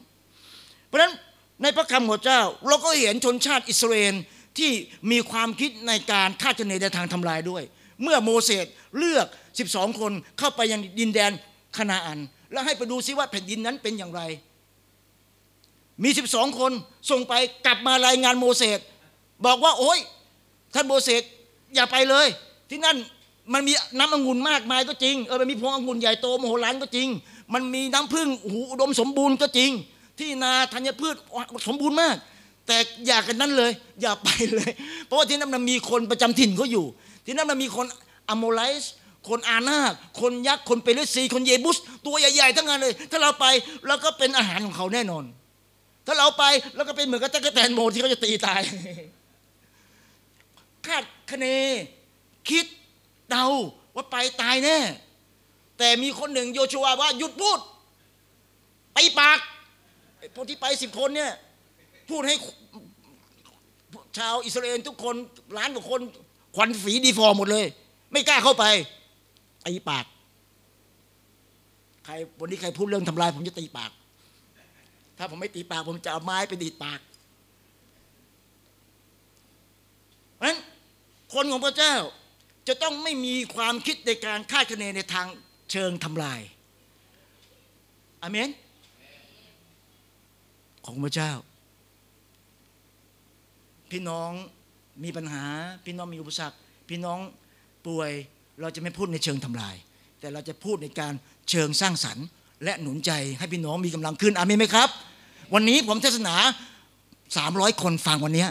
[0.88, 1.14] เพราะฉะนั้น
[1.62, 4.16] ในพระคำของเจ้า เราก็เห็นชนชาติอิสราเอล
[4.58, 4.72] ที่
[5.12, 7.64] มีความคิดในการคาดคะเนในทางทำลายด้วย
[8.04, 8.66] เมื่อโมเสส
[8.98, 9.28] เลือก
[9.64, 11.32] 12 คนเข้าไปยังดินแดน
[11.78, 12.20] คณาอัน
[12.56, 14.22] แล้วให้ไปดูซิว่าแผ่นดินนั้นเป็นอย่างไร
[16.04, 16.72] มี 12 คน
[17.10, 17.34] ส่งไป
[17.66, 18.80] กลับมารายงานโมเสส
[19.46, 20.00] บอกว่า โอ้ย
[20.74, 21.24] ท่านโมเสส
[21.76, 22.28] อย่าไปเลย
[22.70, 22.98] ที่นั่น
[23.54, 27.08] มันมีน้ำองุ่นมากมายก็จริงเออมันมีพวงองุ่นใหญ่โตมโหฬารก็จริง
[27.54, 29.72] มันมีน้ำผึ้งหูอุดมสมบูรณ์ก็จริง
[30.20, 31.16] ที่นาธัญพืช
[31.68, 32.16] สมบูรณ์มาก
[32.68, 34.72] แต่อย่ากันนั้นเลย อย่าไปเลย
[35.06, 36.86] เพราะว่าที่นั่นมันมีคนประจำถิ่นเขาอยู่
[37.26, 37.86] ที่นั่นมันมีคน
[38.30, 38.94] อโมไลส์
[39.30, 43.46] คนอานาคคนยักษ์คนเปรซี คนเยบุส ตัวใหญ่ๆ ทั้งนั้นเลย ถ้าเราไป
[43.88, 45.24] เราก็เป็นอาหารของเขาแน่นอน
[46.08, 46.44] ถ้าเราไป
[46.76, 48.62] เราก็เป็นเหมือนกับตะกแตนโมที่เขาจะตีตาย
[50.88, 51.46] คาดคะเน
[52.50, 52.66] คิด
[53.30, 53.46] เดา
[53.96, 54.78] ว่าไปตายแน่
[55.78, 57.60] แต่มีคนหนึ่งโยชัวว่าหยุดพูด
[58.94, 59.40] ไปปาก
[60.36, 61.32] พวกที่ไปสิบคนเนี่ย
[62.10, 62.36] พูดให้
[64.18, 65.16] ชาวอิสราเอลทุกคน
[65.58, 66.02] ล้านกว่าคน
[66.56, 67.66] ควันฝีดีฟอร์หมดเลย
[68.12, 68.66] ไม่กล้าเข้าไป
[69.68, 70.06] ตีปาก
[72.06, 73.92] ใครวันนี้ใครพูดเรื่องทำลาย ผมจะตีปาก
[75.18, 77.00] ถ้าผมไม่ตีปาก ผมจะเอาไม้ไปดีดปาก
[80.36, 80.60] เพราะฉะนั้น
[81.34, 81.96] คนของพระเจ้า
[82.68, 85.28] จะต้องไม่มีความคิดในการคาดคะเนในทาง
[85.72, 86.42] เชิงทำลาย
[88.22, 88.50] อเมน
[90.86, 91.32] ของพระเจ้า
[93.92, 94.32] พี่น้อง
[95.04, 95.46] มีปัญหา
[95.86, 96.58] พี่น้องมีอุปสรรค
[96.90, 97.20] พี่น้อง
[97.88, 98.12] ป่วย
[98.62, 99.76] เราจะไม่พูดในเชิงทำลาย
[100.20, 101.14] แต่เราจะพูดในการ
[101.50, 102.26] เชิงสร้างสรรค์
[102.64, 104.90] และหนุนใจให้พี่น้องมีกำลังขึ้นอามนไหมครับ
[105.54, 106.36] วันนี้ผมเทศนา
[107.38, 108.48] สามร้อยคนฟังวันนี้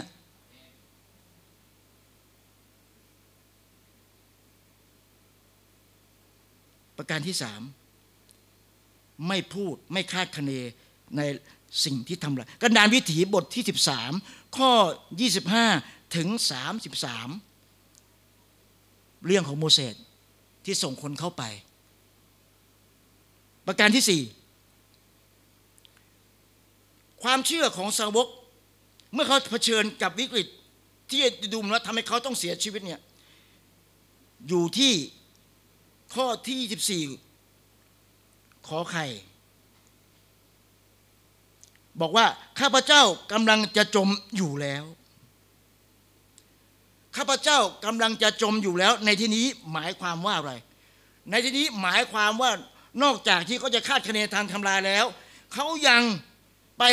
[6.97, 7.61] ประการที่สาม
[9.27, 10.51] ไม่พูดไม่คาดคะเน
[11.17, 11.21] ใน
[11.85, 13.63] สิ่งที่ทำลายกันดานวิถีบทที่
[14.09, 14.71] 13 ข้อ
[15.43, 16.27] 25 ถึง
[16.95, 17.54] 33
[19.25, 19.95] เรื่องของโมเสส
[20.65, 21.43] ที่ส่งคนเข้าไป
[23.67, 24.21] ประการที่สี่
[27.23, 28.27] ความเชื่อของสาวก
[29.13, 30.47] เมื่อเขาเผชิญกับวิกฤต
[31.09, 31.21] ที่
[31.53, 33.01] ดูแล้วทำให้เขาต้องเสียชีวิตเนี่ย
[34.47, 34.93] อยู่ที่
[36.15, 39.05] ข้อที่ 24 ขอไข่
[42.01, 42.25] บอกว่า
[42.59, 44.07] ข้าพเจ้ากำลังจะจม
[44.37, 44.83] อยู่แล้ว
[47.15, 50.53] ข้าพเจ้ากำลังจะจมอยู่แล้ว ในที่นี้หมายความว่าอะไร
[51.31, 52.51] ในที่นี้หมายความว่า
[53.03, 55.05] นอกจากที่เขาจะคาดคะเนทางทำลายแล้ว
[55.53, 56.03] เขายัง
[56.79, 56.83] ไป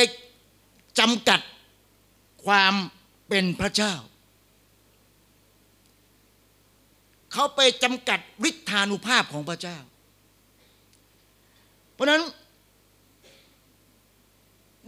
[0.99, 1.41] จำกัด
[2.47, 2.75] ความ
[3.29, 3.95] เป็นพระเจ้า
[7.33, 9.79] เขาไปจำกัดฤทธานุภาพของพระเจ้า
[11.93, 12.23] เพราะนั้น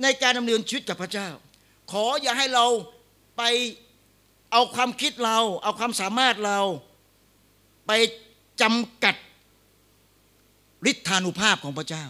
[0.03, 1.29] ในการดำเนินชีวิตกับพระเจ้า
[1.92, 2.66] ขออย่าให้เรา
[3.37, 3.42] ไป
[4.52, 6.59] เอาความคิดเรา เอาความสามารถเรา
[7.87, 7.92] ไป
[8.62, 9.14] จำกัด
[10.90, 12.04] ฤทธานุภาพของพระเจ้า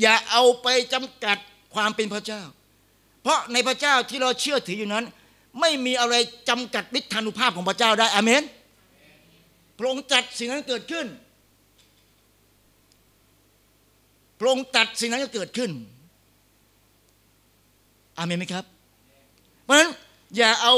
[0.00, 1.38] อย่าเอาไปจำกัด
[1.74, 2.42] ความเป็นพระเจ้า
[3.22, 5.04] เพราะในพระเจ้าที่เราเชื่อถืออยู่นั้น
[5.60, 6.14] ไม่มีอะไร
[6.48, 8.42] จำกัดฤทธานุภาพของพระเจ้าได้อเมน
[9.78, 11.06] พระองค์จัดสิ่งนั้นเกิดขึ้น
[14.38, 15.70] พระองค์ตัดสิ่งนั้นก็เกิดขึ้น
[18.18, 18.64] อเมนไหมครับ
[19.64, 19.90] เพราะฉะนั้น
[20.36, 20.74] อย่าเอา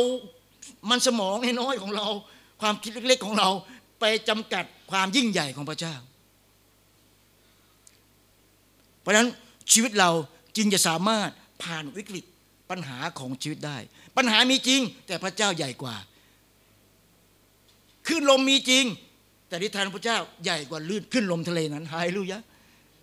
[0.91, 2.07] มันสมองน้อยของเรา
[2.61, 3.49] ความคิดเล็กๆของเรา
[4.01, 5.95] ไปจำกัดความยิ่งใหญ่ของพระเจ้า
[9.01, 9.29] เพราะฉะนั้น
[9.73, 10.11] ชีวิตเรา
[10.57, 11.31] จึงจะสามารถ
[11.63, 12.25] ผ่านวิกฤต
[12.71, 13.79] ปัญหาของชีวิตได้
[14.17, 15.97] ปัญหามีจริง แต่พระเจ้าใหญ่กว่า
[18.07, 18.85] ขึ้นลมมีจริง
[19.49, 22.41] แต่นิทานพระเจ้าใหญ่กว่าลื่นขึ้นลมทะเลนั้นฮาเลลูยะ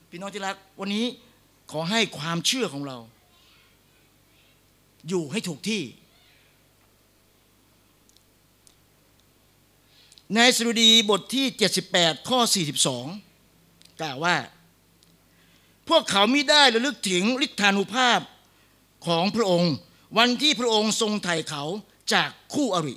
[0.09, 1.05] พี่น้องที่รักวันนี้
[1.71, 2.97] ขอให้ความเชื่อของเรา
[5.09, 5.81] อยู่ให้ถูกที่
[10.35, 11.45] ในสดุดีบทที่
[11.87, 12.39] 78 ข้อ
[13.19, 14.35] 42 กล่าวว่า
[15.89, 18.19] พวกเขามิได้ระลึกถึงฤทธานุภาพ
[19.07, 19.73] ของพระองค์
[20.17, 21.63] วันที่พระองค์ทรงไถ่เขา
[22.13, 22.95] จากคู่อริ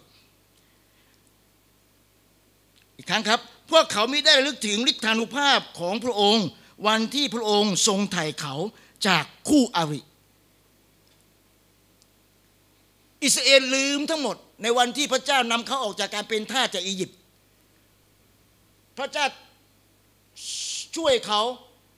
[2.96, 3.40] อีกครั้งครับ
[3.70, 6.46] พวกเขาม่ได้ระลึกถึงฤทธานุภาพของพระองค์
[6.86, 8.54] วันที่พระองค์ทรงไถ่เขา
[9.06, 10.00] จากคู่อริ
[13.24, 17.18] อิสราเอลลืมทั้งหมดในวันที่พระเจ้านำเขาออกจากการเป็นทาสจากอียิปต์
[19.00, 19.26] พระเจ้า
[20.96, 21.40] ช่วยเขา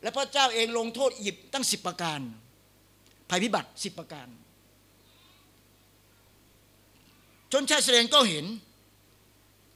[0.03, 2.21] และพระเจ้าเองลงโทษอียิปต์ตั้งสิบประการ
[3.31, 4.29] ภัยพิบัติสิบประการ
[7.53, 8.47] ชนชาติอิสราเอลก็เห็น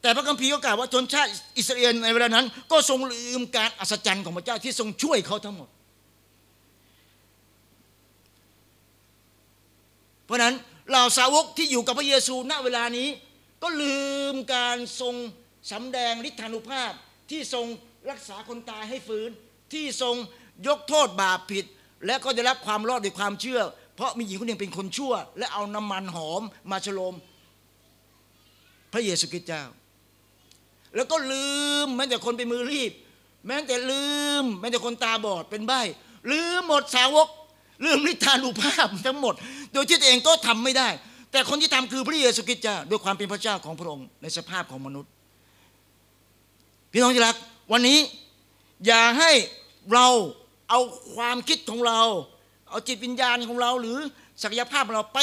[0.02, 5.68] แต่พระคัมภีร์ก็กล่าวว่าชนชาติอิสราเอลในเวลานั้น ก็ทรงลืมการอัศจรรย์ของพระเจ้าที่ทรงช่วยเขาทั้งหมด
[10.24, 10.54] เพราะนั้น
[10.90, 13.08] เหล่าสาวกที่อยู่กับพระเยซูณเวลานี้
[13.62, 14.00] ก็ลื
[14.32, 15.14] มการทรง
[15.70, 16.92] สำแดงฤทธานุภาพ
[17.30, 17.66] ที่ทรง
[18.10, 19.30] รักษาคนตายให้ฟื้น
[19.72, 20.14] ที่ทรง
[20.66, 21.64] ยกโทษบาปผิด
[22.06, 23.60] และก็ได้รับความรอดด้วยความเชื่อ
[23.96, 27.14] เพราะมีหญิงคนหนึ่งเป็นคนชั่ว และเอาน้ำมันหอมมาฉลม
[28.92, 29.64] พระเยซูคริสต์เจ้า
[30.96, 31.48] แล้วก็ลื
[31.84, 32.92] มแม้แต่คนเป็นมือรีบ
[33.46, 34.06] แม้แต่ลื
[34.42, 35.80] มแม้แต่คนตาบอดเป็นใบ้
[36.30, 37.28] ลืมหมดสาวก
[37.84, 39.34] ลืมฤทธานุภาพทั้งหมด
[39.72, 40.88] โดยที่ตัวเองก็ทำไม่ได้
[41.32, 45.10] แต่คนที่ทำคือพระเยซูคริสต์เจ้าด้วยความเป็นพระเจ้าของพระองค์ในสภาพของมนุษย์
[46.92, 47.36] พี่น้องที่รัก
[47.72, 47.98] วันนี้
[48.86, 49.30] อย่าให้
[49.92, 50.06] เรา
[50.70, 50.80] เอา
[51.14, 52.00] ความคิดของเรา
[52.70, 53.98] เอาจิตวิญญาณของเรา หรือ
[54.42, 55.18] ศักยภาพของเราไป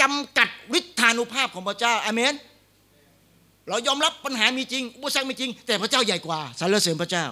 [0.00, 2.34] จำกัดฤทธานุภาพของพระเจ้าอเมน
[3.68, 7.26] เรายอมรับปัญหามีจริงอุปสรรคมีจริง แต่พระเจ้าใหญ่กว่าสรรเสริญพระเจ้า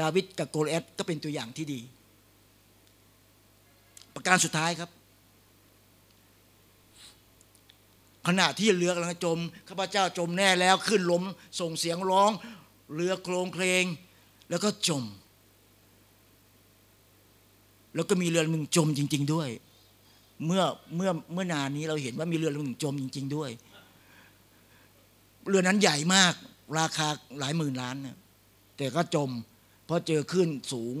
[0.00, 1.80] ดาวิดกับโกลแอดก็เป็นตัวอย่างที่ดี
[4.14, 4.90] ประการสุดท้ายครับ
[8.26, 11.22] ขณะที่เรือกำลังจมข้าพเจ้าจมแน่แล้วขึ้นล้ม
[11.60, 12.30] ส่งเสียงร้อง
[12.94, 13.84] เรือโครงเคลง
[14.50, 15.04] แล้วก็จม
[17.94, 19.48] แล้วก็มีเรือหนึ่งจมจริง ๆด้วย
[20.46, 20.62] เมื่อ
[20.96, 23.50] เมื่อเมื่อนานนี้เราเห็นว่ามีเรือลำหนึ่งจมจริง ๆด้วย
[25.48, 26.34] เรือนั้นใหญ่มาก
[26.78, 27.08] ราคา
[27.38, 27.96] หลายหมื่นล้าน
[28.76, 29.30] แต่ก็จม
[29.84, 30.96] เพราะเจอคลื่นสูง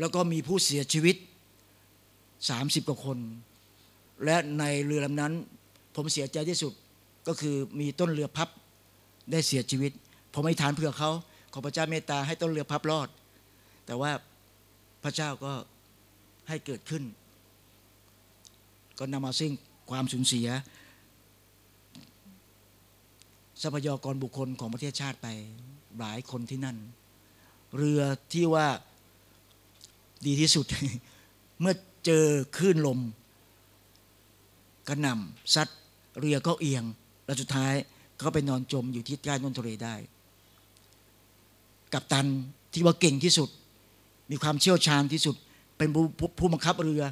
[0.00, 1.16] แล้วก็มีผู้เสียชีวิต
[2.48, 3.18] สามสิบกว่าคน
[4.24, 5.32] และในเรือลำนั้น
[5.94, 6.72] ผมเสียใจที่สุด
[7.26, 8.48] ก็คือมีต้นเรือพับ
[9.30, 9.92] ได้เสียชีวิต
[10.32, 11.10] ผมไม่ทานเพื่อเขา
[11.52, 13.08] ขอพระเจ้าเมตตาให้ต้นเรือพับรอด
[13.86, 14.10] แต่ว่า
[15.04, 15.52] พระเจ้าก็
[16.48, 17.02] ให้เกิดขึ้น
[18.98, 19.52] ก็นำมาซึ่ง
[19.90, 20.48] ความสูญเสีย
[23.62, 25.28] ทรัพยากรบุคคลของประเทศชาติไป
[25.98, 26.76] หลายคนที่นั่น
[27.76, 28.02] เรือ
[28.32, 28.68] ที่ว่า
[30.26, 30.66] ดีที่สุด
[31.60, 31.74] เมื่อ
[32.06, 32.24] เจอ
[32.56, 32.98] คลื่นลม
[34.88, 35.68] กระหน่ำซัด
[36.18, 36.84] เรือก็เอียง
[37.24, 37.74] แล้วสุดท้าย
[38.18, 39.94] เขาไปนอนจมอยู่ที่ใต้น้นทะเลได้
[41.92, 42.26] กับตัน
[42.72, 43.48] ที่ว่าเก่งที่สุด
[44.30, 45.36] มีความเชี่ยวชาญที่สุด
[45.76, 46.04] เป็นผู้
[46.38, 47.02] ผู้บังคับเรือ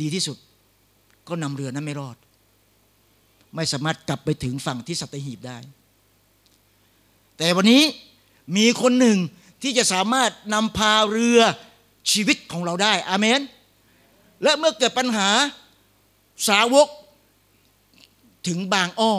[0.00, 0.36] ดีที่สุด
[1.28, 2.16] ก็นำเรือนั้นไม่รอด
[3.54, 5.58] ไม่สามารถกลับไปถึงฝั่งที่สัตหีบได้
[7.38, 7.82] แต่วันนี้
[8.56, 9.18] มีคนหนึ่ง
[9.62, 11.40] ที่จะสามารถนำพาเรือ
[12.10, 13.40] ชีวิตของเราได้อาเมน
[14.42, 15.30] และเมื่อเกิดปัญหา
[16.48, 16.88] สาวก
[18.46, 19.14] ถึงบางอ้อ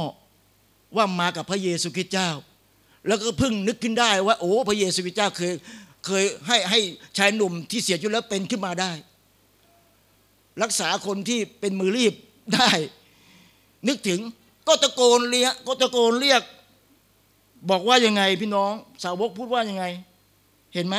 [0.95, 2.29] ว่ามากับพระเยซูคริสต์เจ้า
[3.07, 5.53] แล้วก็เพิ่งนึกขึ้นได้ว่า โอ้พระเยซูคริสต์เจ้าเคย
[6.05, 6.79] เคยให้ให้
[7.17, 8.91] ชายหนุ่มที่เสียชีวิตแล้วเป็นขึ้นมาได้
[10.61, 12.13] รักษาคนที่เป็นมือรีบ
[12.55, 12.69] ได้
[13.87, 14.19] นึกถึง
[14.67, 16.41] ก็ตะโกนเรียกก็ตะโกนเรียก
[17.69, 19.85] บอกว่ายังไงพี่น้อง สาวกพูดว่ายังไง
[20.73, 20.95] เห็นไหม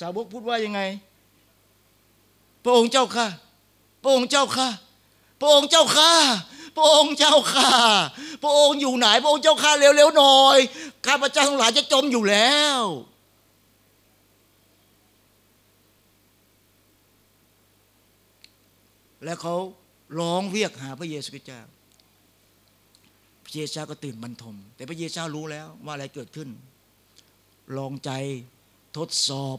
[0.00, 0.80] สาวกพูดว่ายังไง
[2.64, 3.26] พระองค์เจ้าค่ะ
[4.02, 4.68] พระองค์เจ้าค่ะ
[5.40, 6.12] พระองค์เจ้าค่ะ
[6.76, 7.72] พระองค์เจ้าค่ะ
[8.42, 10.58] พระองค์อยู่ไหน พระองค์เจ้าค่ะเร็วๆหน่อย
[11.06, 12.80] ข้าพเจ้าทั้งหลายจะจมอยู่แล้ว
[19.24, 19.54] และเขา
[20.18, 21.60] ร้องเรียกหาพระเยซูคริสต์เจ้า
[23.44, 26.48] พระเยซูเจ้าก็ตื่นบรรทม แต่พระเยซูเจ้ารู้แล้วว่าอะไรเกิดขึ้น
[27.76, 28.10] ลองใจ
[28.96, 29.58] ทดสอบ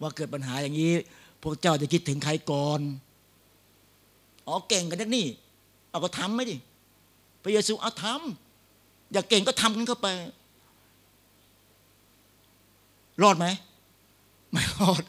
[0.00, 0.94] ว่าเกิดปัญหาอย่างนี้
[1.42, 2.80] พวกเจ้าจะคิดถึงใครก่อน
[4.48, 5.26] อ๋อเก่งกันนักนี่
[5.90, 6.56] เอาก็ทำไม่ดิ
[7.42, 10.08] พระเยซูเอาทำอยากเก่งก็ทำกันเข้าไป
[13.22, 13.46] รอดไหม
[14.52, 15.02] ไม่รอด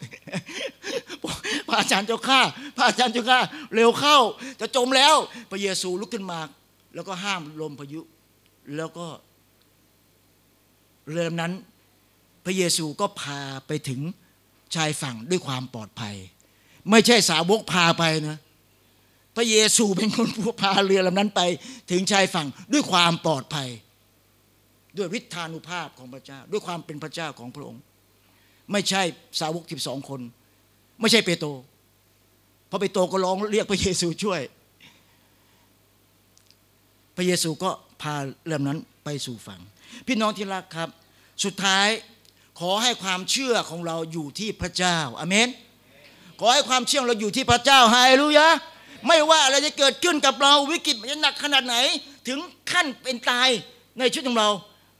[1.66, 2.40] พระอาจารย์เจ้าข้า
[2.76, 3.40] พระอาจารย์เจ้าข้า
[3.74, 4.16] เร็วเข้า
[4.60, 5.14] จะจมแล้ว
[5.50, 6.38] พระเยซูลุกขึ้นมา
[6.94, 8.00] แล้วก็ห้ามลมพายุ
[8.76, 9.06] แล้วก็
[11.10, 11.52] เรือนั้น
[12.44, 14.00] พระเยซูก็พาไปถึง
[14.74, 16.16] ชายฝั่งด้วยความปลอดภัย
[16.90, 18.38] ไม่ใช่สาวกพาไปนะ
[19.40, 20.28] ระเยซูเป็นคน
[20.60, 21.40] พาเรือลำนั้นไป
[21.90, 23.68] ถึงชายฝั่งด้วยความปลอดภัย
[24.96, 27.82] ด้วยฤทธานุภาพของพระเจ้า ด้วยความเป็นพระเจ้าของพระองค์
[28.72, 29.02] ไม่ใช่
[29.40, 30.20] สาวกสิบสองคน
[31.00, 31.48] ไม่ใช่เปโตร
[32.70, 34.40] พราะเปโตรก็ร้องเรียกพระเยซูช่วย
[37.16, 37.70] พระเยซูก็
[38.02, 38.14] พา
[38.46, 39.60] เรือนั้นไปสู่ฝั่ง
[40.06, 40.88] พี่น้องที่รักครับ
[41.44, 41.88] สุดท้าย
[42.60, 45.48] ขอให้ความเชื่อของเราอยู่ที่พระเจ้าอเมน
[46.40, 48.48] ขอให้ความเชื่อเราอยู่ที่พระเจ้าฮาเลลูยา
[49.06, 51.76] ไม่ว่าอะไรจะเกิดขึ้นกับเราวิกฤตมันจะหนักขนาดไหน
[52.28, 52.38] ถึง
[52.72, 53.48] ขั้นเป็นตาย
[53.98, 54.50] ในชีวิตของเรา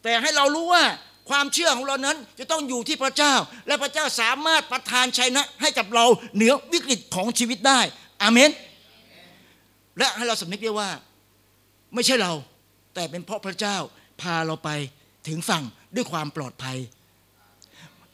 [0.02, 0.84] แต่ให้เรารู้ว่า
[1.30, 3.34] ความเชื่อของเรานั้นจะต้องอยู่ที่พระเจ้า
[3.66, 7.80] และพระเจ้าสามารถประทานชัยนะให้กับเราเหนือวิกฤตของชีวิตได้
[8.22, 8.50] อาเมน
[9.98, 10.90] และให้เราสำนึกได้ว่า
[11.94, 12.32] ไม่ใช่เรา
[12.94, 13.76] แต่เป็นเพราะพระเจ้า
[14.20, 14.70] พาเราไป
[15.28, 16.78] ถึงฝั่งด้วยความปลอดภัย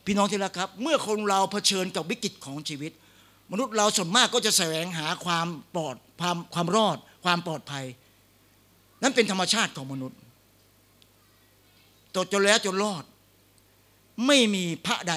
[0.04, 2.92] พี่น้องที่รักครับ เมื่อคนเราเผชิญกับวิกฤตของชีวิต
[3.52, 7.84] มนุษย์เราส่วนมากก็จะแสวงหาความปลอดความความรอด ความปลอดภัย
[9.02, 10.18] นั่นเป็นธรรมชาติของมนุษย์
[12.14, 13.04] ตจนแล้วจนรอด
[14.26, 15.14] ไม่มีพระใด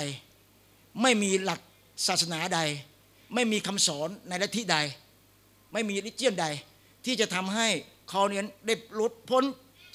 [1.01, 1.59] ไม่มีหลัก
[2.07, 2.59] ศาสนาใด
[3.33, 4.77] ไม่มีคำสอนในลัทธิใด
[5.73, 6.45] ไม่มีลิเจียนใด
[7.05, 7.67] ที่จะทำให้
[8.09, 9.43] เขาเนี้ยได้ลดพ้น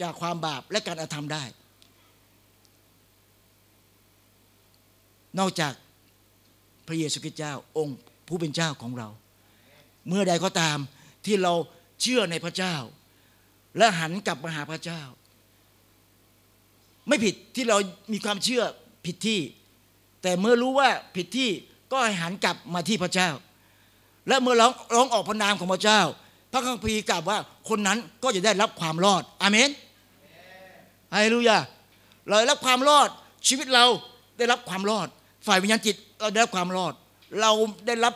[0.02, 1.44] จากความบาปและการอาธรรมได้
[5.38, 5.72] นอกจาก
[6.86, 7.98] พระเยซูคริสต์เจ้าองค์
[8.28, 9.08] ผู้เป็นเจ้าของเรา
[10.08, 10.78] เมื่อใดก็ตาม
[11.26, 11.52] ที่เรา
[12.02, 12.74] เชื่อในพระเจ้า
[13.78, 15.02] และหันกลับมาหาพระเจ้า
[17.08, 17.78] ไม่ผิดที่เรา
[18.12, 18.62] มีความเชื่อ
[19.06, 19.40] ผิดที่
[20.22, 21.50] แต่เมื่อรู้ว่าผิดที่
[21.92, 23.30] ก็ให้หันกลับมาที่พระเจ้า
[24.28, 26.00] และเมื่อร้องร้องออกพระนามของพระเจ้า
[26.52, 29.70] พระคัมภีร์กล่าวว่าคนนั้นก็จะได้รับความรอดอเมน
[31.14, 31.58] ฮาเลลูยา
[32.28, 33.08] เราได้รับความรอด
[33.48, 33.84] ชีวิตเรา
[34.38, 35.08] ได้รับความรอด
[35.46, 36.94] ฝ่ายวิญญาณจิตเราได้รับความรอด
[37.40, 37.52] เรา
[37.86, 38.14] ได้รับ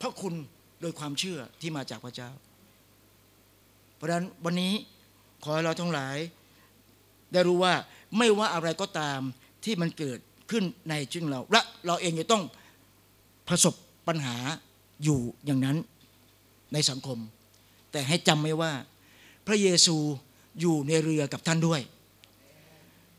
[0.00, 0.34] พระคุณ
[0.80, 2.30] โดยความเชื่อที่มาจากพระเจ้า
[3.96, 4.72] เพราะฉะนั้นวันนี้
[5.42, 6.16] ขอให้เราทั้งหลาย
[7.32, 7.74] ได้รู้ว่า
[8.16, 9.20] ไม่ว่าอะไรก็ตาม
[9.64, 10.18] ที่มันเกิด
[10.50, 12.42] ขึ้นในชีวิตเรา และเราเองจะต้อง
[13.48, 13.74] ประสบ
[14.08, 14.36] ปัญหา
[15.04, 15.76] อยู่อย่างนั้น
[16.72, 17.18] ในสังคม
[17.92, 18.72] แต่ให้จำไว้ว่า
[19.46, 19.96] พระเยซู
[20.60, 21.80] อยู่ในเรือกับท่านด้วย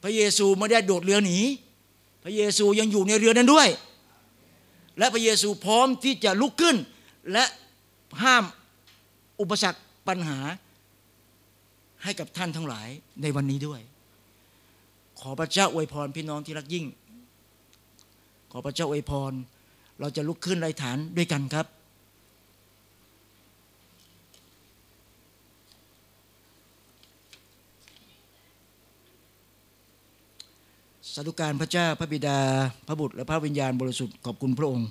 [0.04, 1.38] พระเยซูไม่ได้โดดเรือหนี
[2.24, 3.68] พระเยซูยังอยู่ในเรือนั้นด้วย
[4.98, 6.78] และพระเยซูพร้อมที่จะลุกขึ้น
[7.32, 7.46] และ
[8.24, 8.44] ห้าม
[9.42, 10.40] อุปสรรคปัญหา
[12.04, 12.88] ให้กับท่านทั้งหลาย
[13.22, 13.82] ในวันนี้ด้วย
[15.20, 16.86] ขอพระเจ้าอวยพรพี่น้องที่รักยิ่ง
[18.52, 19.34] ขอพระเจ้าอวยพร
[20.00, 21.66] เราจะลุกขึ้นไรฐานด้วยกันครับ
[31.14, 32.40] สาธุการพระเจ้าพระบิดา
[32.88, 34.88] พระบุตรและพระวิญญาณบริสุทธิ์ขอบคุณพระองค์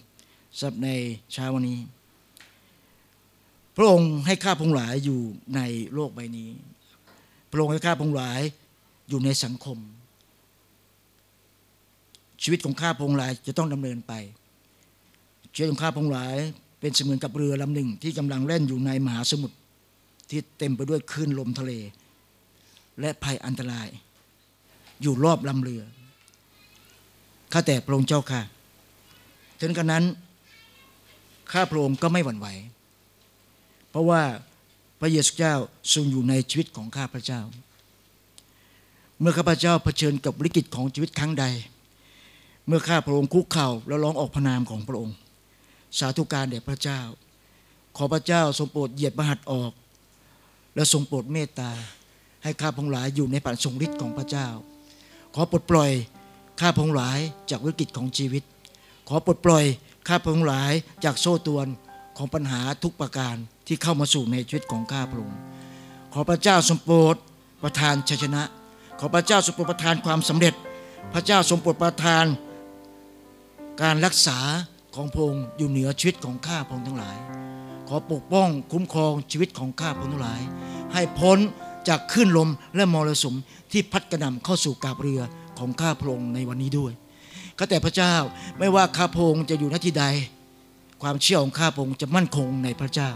[0.59, 0.89] สำหรับใน
[1.33, 1.79] เช้าวันนี้
[3.77, 5.21] พระองค์ให้ข้าพงหลายอยู่
[5.57, 5.61] ใน
[5.95, 6.51] โลกใบนี้
[7.51, 8.41] พระองค์ให้ข้าพงหลาย
[9.09, 9.79] อยู่ในสังคม
[12.43, 14.13] ชีวิตของข้าพงหลายจะต้องดำเนินไป
[15.55, 16.37] ชีวิตของข้าพงหลาย
[16.81, 19.57] เป็นเสมือนกับเรือลำหนึ่งที่กำลังเล่นอยู่ในมหาสมุทร
[20.31, 21.73] ที่เต็มไปด้วยคลื่นลมทะเล
[23.01, 23.89] และภัยอันตราย
[25.03, 25.83] อยู่รอบลำเรือ
[27.53, 28.43] ข้าแต่พระองค์เจ้าค่ะ
[29.61, 30.05] ถึงกันนั้น
[31.53, 32.47] ข้าพระองค์ก็ไม่หวั่นไหว
[33.91, 34.23] เพราะว่า
[35.01, 35.55] พระเยซูเจ้า
[35.93, 37.41] ทรงอยู่ในชีวิตของข้าพระเจ้า
[39.21, 41.45] เมื่อข้าพระเจ้าเผชิญกับวิกฤตของชีวิตครั้งใด
[42.67, 45.17] เมื่อข้าพระองค์คุกเข่าแล้วร้องออกพระนามของพระองค์
[45.99, 47.01] สาธุการแด่พระเจ้า
[47.97, 49.73] ขอพระเจ้าทรงโปรดเหยียดประหัตออก
[50.75, 51.71] และทรงโปรดเมตตา
[52.45, 54.49] ให้ข้าพงหลายอยู่ในปัจทรงฤทธิ์ของพระเจ้า
[55.35, 55.91] ขอปลดปล่อย
[56.61, 57.19] ข้าพงหลาย
[57.51, 58.43] จากวิกฤตของชีวิต
[59.09, 59.65] ขอปลดปล่อย
[60.09, 60.73] ข้าพงหลาย
[61.05, 61.67] จากโซ่ตวน
[62.17, 63.37] ของปัญหาทุกประการ
[63.67, 65.39] ที่เข้ามาสู่ในชีวิตของข้าพระองค์
[66.13, 67.17] ขอพระเจ้าทรงโปรด
[67.63, 68.43] ประทานชัยชนะ
[69.01, 70.55] ขอพระเจ้าทรงโปรดประทานความสำเร็จ
[71.13, 72.25] พระเจ้าทรงโปรดประทาน
[73.83, 74.39] การรักษา
[74.95, 77.17] ของพระองค์อยู่เหนือชีวิตของข้าพระองค์ทั้งหลาย
[77.89, 80.41] ขอปกป้องคุ้มครองชีวิตของข้าพระองค์ทั้งหลาย
[80.93, 81.39] ให้พ้น
[81.89, 83.37] จากคลื่นลมและมรสุม
[83.73, 85.23] ที่พัดกระหน่ำเข้าสู่กาบเรือ
[85.59, 86.93] ของข้าพระองค์ในวันนี้ด้วย
[87.59, 88.15] ข้าแต่พระเจ้า
[88.59, 90.05] ไม่ว่าข้าพระองค์จะอยู่ณที่ใด
[91.03, 93.11] ความเชื่อของข้าพระองค์จะมั่นคงในพระเจ้า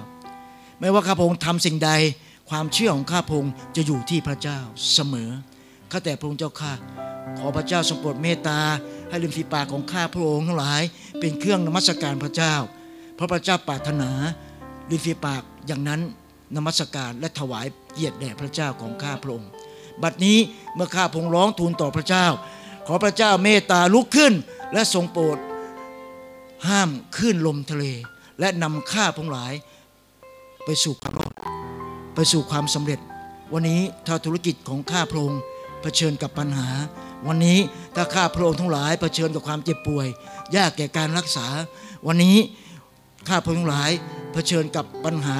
[0.80, 1.90] ไม่ว่าข้าพระองค์ทำสิ่งใด
[2.50, 4.58] ความเชื่อของข้าพระองค์จะอยู่ที่พระเจ้า
[4.94, 5.30] เสมอ
[5.90, 6.72] ข้าแต่พระองค์เจ้าข้า
[7.38, 8.60] ขอพระเจ้าทรงโปรดเมตตา
[9.10, 10.82] ให้ริมฝีปากของข้าพระองค์ทั้งหลาย
[11.20, 12.54] เป็นเครื่องนมัสการพระเจ้า
[13.14, 14.10] เพราะพระเจ้าปรารถนา
[14.90, 16.00] ริมฝีปากอย่างนั้น
[16.56, 19.50] นมัสการและถวายเกียรติแด่พระเจ้าของข้าพระองค์
[20.02, 20.38] บัดนี้
[20.74, 22.26] เมื่อข้าพงร้องทูลต่อพระเจ้า
[22.86, 24.32] ขอพระเจ้าเมตตาลุกขึ้น
[24.72, 25.38] และทรงโปรด
[26.68, 27.84] ห้ามคลื่นลมทะเล
[28.40, 29.52] และนำข้าพงหลาย
[30.64, 31.32] ไปสู่ความรอด
[32.14, 33.00] ไปสู่ความสำเร็จ
[33.52, 35.32] วันนี้ถ้าธุรกิจของข้าพง
[35.82, 36.68] เผชิญกับปัญหา
[37.26, 37.58] วันนี้
[37.94, 40.06] ถ้าข้าพระองค์ทั้งหลายเผชิญกับความเจ็บป่วย
[40.56, 41.46] ยากแก่การรักษา
[42.06, 42.36] วันนี้
[43.28, 43.90] ข้าพระองค์ทั้งหลาย
[44.32, 45.38] เผชิญกับปัญหา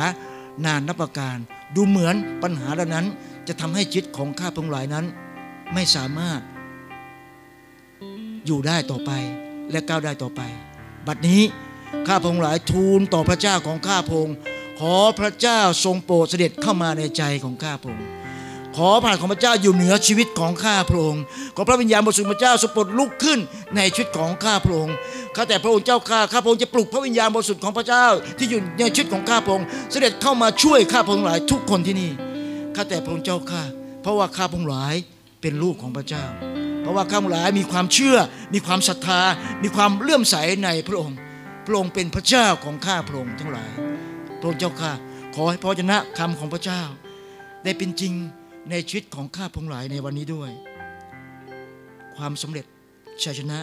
[0.64, 1.36] นานนับประการ
[1.74, 3.06] ดูเหมือนปัญหาเหล่านั้น
[3.52, 5.06] จะทำให้จิตของข้าพงหลายนั้น
[5.74, 6.40] ไม่สามารถ
[8.46, 9.10] อยู่ได้ต่อไป
[9.70, 10.40] และก้าวได้ต่อไป
[11.06, 11.42] บัดนี้
[12.08, 14.28] ข้าพงหลายทูลต่อพระเจ้าของข้าพง
[14.80, 18.04] ขอพระเจ้าทรงโปรดเสด็จเข้ามาในใจของข้าพงค์
[18.76, 21.22] ขอพระหัตถ์ของพระเจ้าอยู่เหนือชีวิตของข้าพระองค์
[21.56, 23.38] ขอพระวิญญาณบริสุทธิ์พระเจ้าทรงโปดลุกขึ้น
[23.76, 24.94] ในชีวิตของข้าพระองค์
[25.36, 28.06] ข้าแต่พระองค์เจ้าข้าข้าพระองค์จะปลุกพระวิญญาณบริสุทธิ์ของพระเจ้า
[28.38, 32.10] ที่อยู่ในชีวิตของข้าพระองค์เสด็จเข้ามาช่วยข้าพระองค์หลายทุกคนที่นี่
[32.74, 33.62] ข้าแต่พระองค์เจ้าข้า
[34.02, 34.94] เพราะว่าข้าพงค์หลาย
[35.40, 36.24] เป็นลูกของพระเจ้า
[36.80, 38.16] เพราะว่าข้าพงค์หลายมีความเชื่อ
[38.54, 39.20] มีความศรัทธา
[39.62, 41.16] มีความเลื่อมใสในพระองค์
[41.66, 43.70] พระองค์เป็นพระเจ้าของข้าพระองค์ทั้งหลาย
[44.38, 44.92] พระองค์เจ้าข้า
[45.34, 46.82] ขอให้พระชนะคำของพระเจ้า
[47.64, 48.12] ได้เป็นจริง
[48.70, 50.50] ในชีวิตของข้าพงหลายในวันนี้ด้วย
[52.16, 52.64] ความสำเร็จ
[53.22, 53.58] ชัยชนะ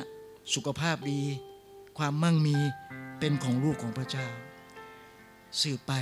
[0.54, 1.22] สุขภาพดี
[1.98, 2.58] ความมั่งมี
[3.20, 4.28] เป็นของลูกของพระเจ้า
[5.62, 5.94] สืบไป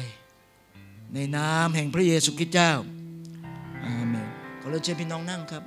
[1.14, 2.72] ในนามแห่งพระเยซูคริสต์เจ้า
[3.84, 4.28] อาเมน
[4.60, 5.64] ขอเรียนเชิญพี่น้องนั่งครับ